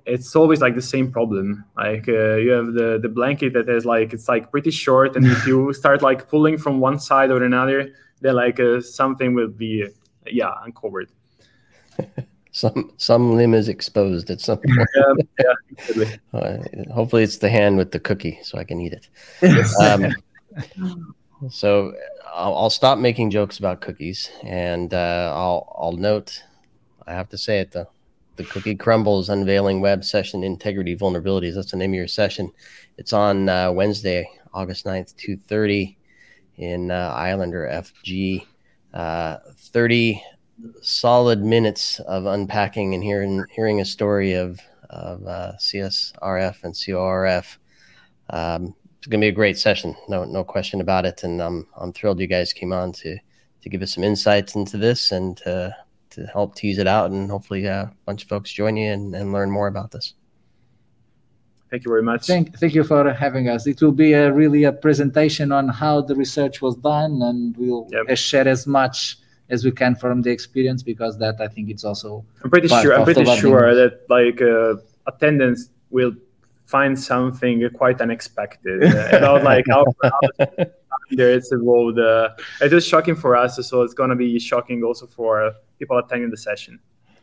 it's 0.06 0.34
always 0.34 0.60
like 0.60 0.74
the 0.74 0.82
same 0.82 1.12
problem 1.12 1.64
like 1.76 2.08
uh, 2.08 2.36
you 2.36 2.50
have 2.50 2.72
the 2.72 2.98
the 3.02 3.08
blanket 3.08 3.52
that 3.52 3.68
is 3.68 3.84
like 3.84 4.12
it's 4.12 4.28
like 4.28 4.50
pretty 4.50 4.70
short 4.70 5.16
and 5.16 5.26
if 5.26 5.46
you 5.46 5.72
start 5.80 6.02
like 6.02 6.28
pulling 6.28 6.56
from 6.56 6.80
one 6.80 6.98
side 6.98 7.30
or 7.30 7.42
another 7.42 7.92
then 8.20 8.34
like 8.34 8.60
uh, 8.60 8.80
something 8.80 9.34
will 9.34 9.48
be 9.48 9.86
yeah 10.26 10.52
uncovered 10.64 11.08
some 12.52 12.92
some 12.96 13.36
limb 13.36 13.54
is 13.54 13.68
exposed 13.68 14.30
at 14.30 14.40
some 14.40 14.58
point. 14.58 14.88
Yeah, 14.96 15.54
yeah 15.96 16.38
uh, 16.38 16.58
hopefully 16.92 17.22
it's 17.22 17.38
the 17.38 17.48
hand 17.48 17.76
with 17.76 17.92
the 17.92 18.00
cookie 18.00 18.38
so 18.42 18.58
i 18.58 18.64
can 18.64 18.80
eat 18.80 18.92
it. 18.92 19.08
Um, 19.80 20.14
so 21.48 21.94
I'll, 22.34 22.54
I'll, 22.56 22.70
stop 22.70 22.98
making 22.98 23.30
jokes 23.30 23.58
about 23.58 23.80
cookies 23.80 24.30
and 24.42 24.92
uh, 24.92 25.32
i'll 25.34 25.74
i'll 25.78 25.96
note 25.96 26.42
i 27.06 27.12
have 27.12 27.28
to 27.30 27.38
say 27.38 27.60
it 27.60 27.72
though 27.72 27.88
the 28.40 28.46
Cookie 28.46 28.74
Crumbles 28.74 29.28
Unveiling 29.28 29.82
Web 29.82 30.02
Session 30.02 30.42
Integrity 30.42 30.96
Vulnerabilities. 30.96 31.54
That's 31.54 31.72
the 31.72 31.76
name 31.76 31.90
of 31.90 31.96
your 31.96 32.08
session. 32.08 32.50
It's 32.96 33.12
on 33.12 33.50
uh, 33.50 33.70
Wednesday, 33.70 34.26
August 34.54 34.86
9th, 34.86 35.14
2.30 35.16 35.96
in 36.60 36.90
uh, 36.90 37.12
Islander 37.16 37.68
FG. 37.72 38.46
Uh, 38.92 39.38
30 39.56 40.22
solid 40.82 41.42
minutes 41.42 42.00
of 42.00 42.26
unpacking 42.26 42.94
and 42.94 43.02
hearing 43.02 43.44
hearing 43.50 43.80
a 43.80 43.84
story 43.84 44.34
of, 44.34 44.60
of 44.90 45.26
uh, 45.26 45.52
CSRF 45.58 46.64
and 46.64 46.74
CORF. 46.74 47.58
Um, 48.30 48.74
it's 48.98 49.06
going 49.06 49.20
to 49.20 49.24
be 49.24 49.28
a 49.28 49.32
great 49.32 49.58
session, 49.58 49.96
no 50.08 50.24
no 50.24 50.44
question 50.44 50.80
about 50.80 51.06
it. 51.06 51.22
And 51.22 51.40
I'm 51.40 51.66
I'm 51.76 51.92
thrilled 51.92 52.20
you 52.20 52.26
guys 52.26 52.52
came 52.52 52.72
on 52.72 52.92
to 52.94 53.16
to 53.62 53.68
give 53.68 53.82
us 53.82 53.94
some 53.94 54.04
insights 54.04 54.54
into 54.54 54.76
this 54.76 55.12
and 55.12 55.36
to 55.38 55.74
to 56.10 56.26
help 56.26 56.56
tease 56.56 56.78
it 56.78 56.88
out, 56.88 57.10
and 57.10 57.30
hopefully 57.30 57.64
a 57.66 57.92
bunch 58.04 58.24
of 58.24 58.28
folks 58.28 58.52
join 58.52 58.76
you 58.76 58.90
and, 58.90 59.14
and 59.14 59.32
learn 59.32 59.50
more 59.50 59.68
about 59.68 59.92
this. 59.92 60.14
Thank 61.70 61.84
you 61.84 61.90
very 61.90 62.02
much. 62.02 62.26
Thank, 62.26 62.58
thank 62.58 62.74
you 62.74 62.82
for 62.82 63.12
having 63.12 63.48
us. 63.48 63.66
It 63.66 63.80
will 63.80 63.92
be 63.92 64.12
a, 64.12 64.32
really 64.32 64.64
a 64.64 64.72
presentation 64.72 65.52
on 65.52 65.68
how 65.68 66.00
the 66.00 66.16
research 66.16 66.60
was 66.60 66.74
done, 66.76 67.22
and 67.22 67.56
we'll 67.56 67.88
yep. 67.92 68.16
share 68.18 68.48
as 68.48 68.66
much 68.66 69.18
as 69.50 69.64
we 69.64 69.70
can 69.70 69.94
from 69.94 70.22
the 70.22 70.30
experience 70.30 70.82
because 70.82 71.18
that 71.18 71.40
I 71.40 71.46
think 71.46 71.70
it's 71.70 71.84
also. 71.84 72.24
I'm 72.42 72.50
pretty 72.50 72.68
sure. 72.68 72.94
I'm 72.94 73.04
pretty 73.04 73.24
sure 73.36 73.74
that 73.74 74.00
like 74.08 74.42
uh, 74.42 74.74
attendance 75.06 75.70
will 75.90 76.12
find 76.66 76.98
something 76.98 77.68
quite 77.74 78.00
unexpected 78.00 78.84
uh, 78.84 79.08
about 79.16 79.44
like 79.44 79.64
how, 79.68 79.84
how 80.02 80.50
there 81.10 81.32
it's 81.32 81.52
evolved. 81.52 81.98
Uh, 81.98 82.30
it 82.60 82.72
is 82.72 82.84
shocking 82.86 83.14
for 83.14 83.36
us, 83.36 83.64
so 83.68 83.82
it's 83.82 83.94
gonna 83.94 84.16
be 84.16 84.38
shocking 84.40 84.82
also 84.82 85.06
for 85.06 85.52
people 85.78 85.98
attending 85.98 86.30
the 86.30 86.36
session. 86.36 86.80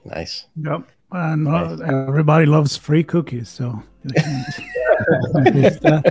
Nice. 0.07 0.45
Yep. 0.61 0.83
And 1.11 1.47
uh, 1.47 1.75
nice. 1.75 1.89
everybody 1.89 2.45
loves 2.45 2.75
free 2.75 3.03
cookies, 3.03 3.49
so. 3.49 3.81
uh, 4.15 6.01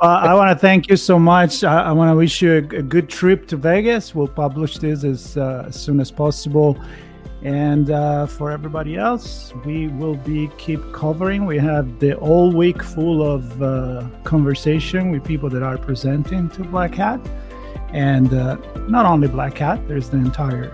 I 0.00 0.34
want 0.34 0.50
to 0.50 0.56
thank 0.58 0.88
you 0.88 0.96
so 0.96 1.18
much. 1.18 1.64
I, 1.64 1.84
I 1.84 1.92
want 1.92 2.10
to 2.10 2.16
wish 2.16 2.40
you 2.42 2.52
a, 2.54 2.58
a, 2.58 2.82
good 2.82 3.08
trip 3.08 3.46
to 3.48 3.56
Vegas. 3.56 4.14
We'll 4.14 4.28
publish 4.28 4.78
this 4.78 5.04
as, 5.04 5.36
uh, 5.36 5.64
as 5.68 5.80
soon 5.80 6.00
as 6.00 6.10
possible. 6.10 6.78
And 7.42 7.90
uh, 7.90 8.26
for 8.26 8.50
everybody 8.50 8.96
else, 8.96 9.52
we 9.64 9.88
will 9.88 10.16
be 10.16 10.50
keep 10.58 10.80
covering. 10.92 11.44
We 11.46 11.58
have 11.58 11.98
the 11.98 12.14
all 12.14 12.50
week 12.50 12.82
full 12.82 13.22
of 13.22 13.62
uh, 13.62 14.08
conversation 14.24 15.10
with 15.10 15.22
people 15.22 15.50
that 15.50 15.62
are 15.62 15.78
presenting 15.78 16.48
to 16.50 16.64
Black 16.64 16.94
Hat, 16.94 17.20
and 17.92 18.32
uh, 18.32 18.56
not 18.88 19.06
only 19.06 19.28
Black 19.28 19.58
Hat. 19.58 19.86
There's 19.86 20.08
the 20.10 20.16
entire 20.16 20.72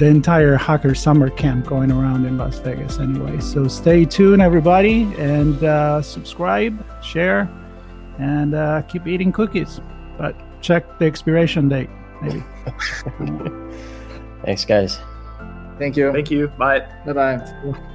the 0.00 0.06
entire 0.06 0.56
hacker 0.56 0.94
summer 0.94 1.28
camp 1.28 1.66
going 1.66 1.92
around 1.92 2.24
in 2.24 2.38
Las 2.38 2.58
Vegas 2.60 2.98
anyway. 2.98 3.38
So 3.38 3.68
stay 3.68 4.06
tuned, 4.06 4.40
everybody, 4.40 5.02
and 5.18 5.62
uh, 5.62 6.00
subscribe, 6.00 6.82
share, 7.02 7.50
and 8.18 8.54
uh, 8.54 8.80
keep 8.82 9.06
eating 9.06 9.30
cookies. 9.30 9.78
But 10.16 10.34
check 10.62 10.98
the 10.98 11.04
expiration 11.04 11.68
date, 11.68 11.90
maybe. 12.22 12.42
Thanks, 14.42 14.64
guys. 14.64 14.98
Thank 15.78 15.98
you. 15.98 16.12
Thank 16.12 16.30
you. 16.30 16.48
Bye. 16.48 16.80
Bye 17.04 17.12
bye. 17.12 17.86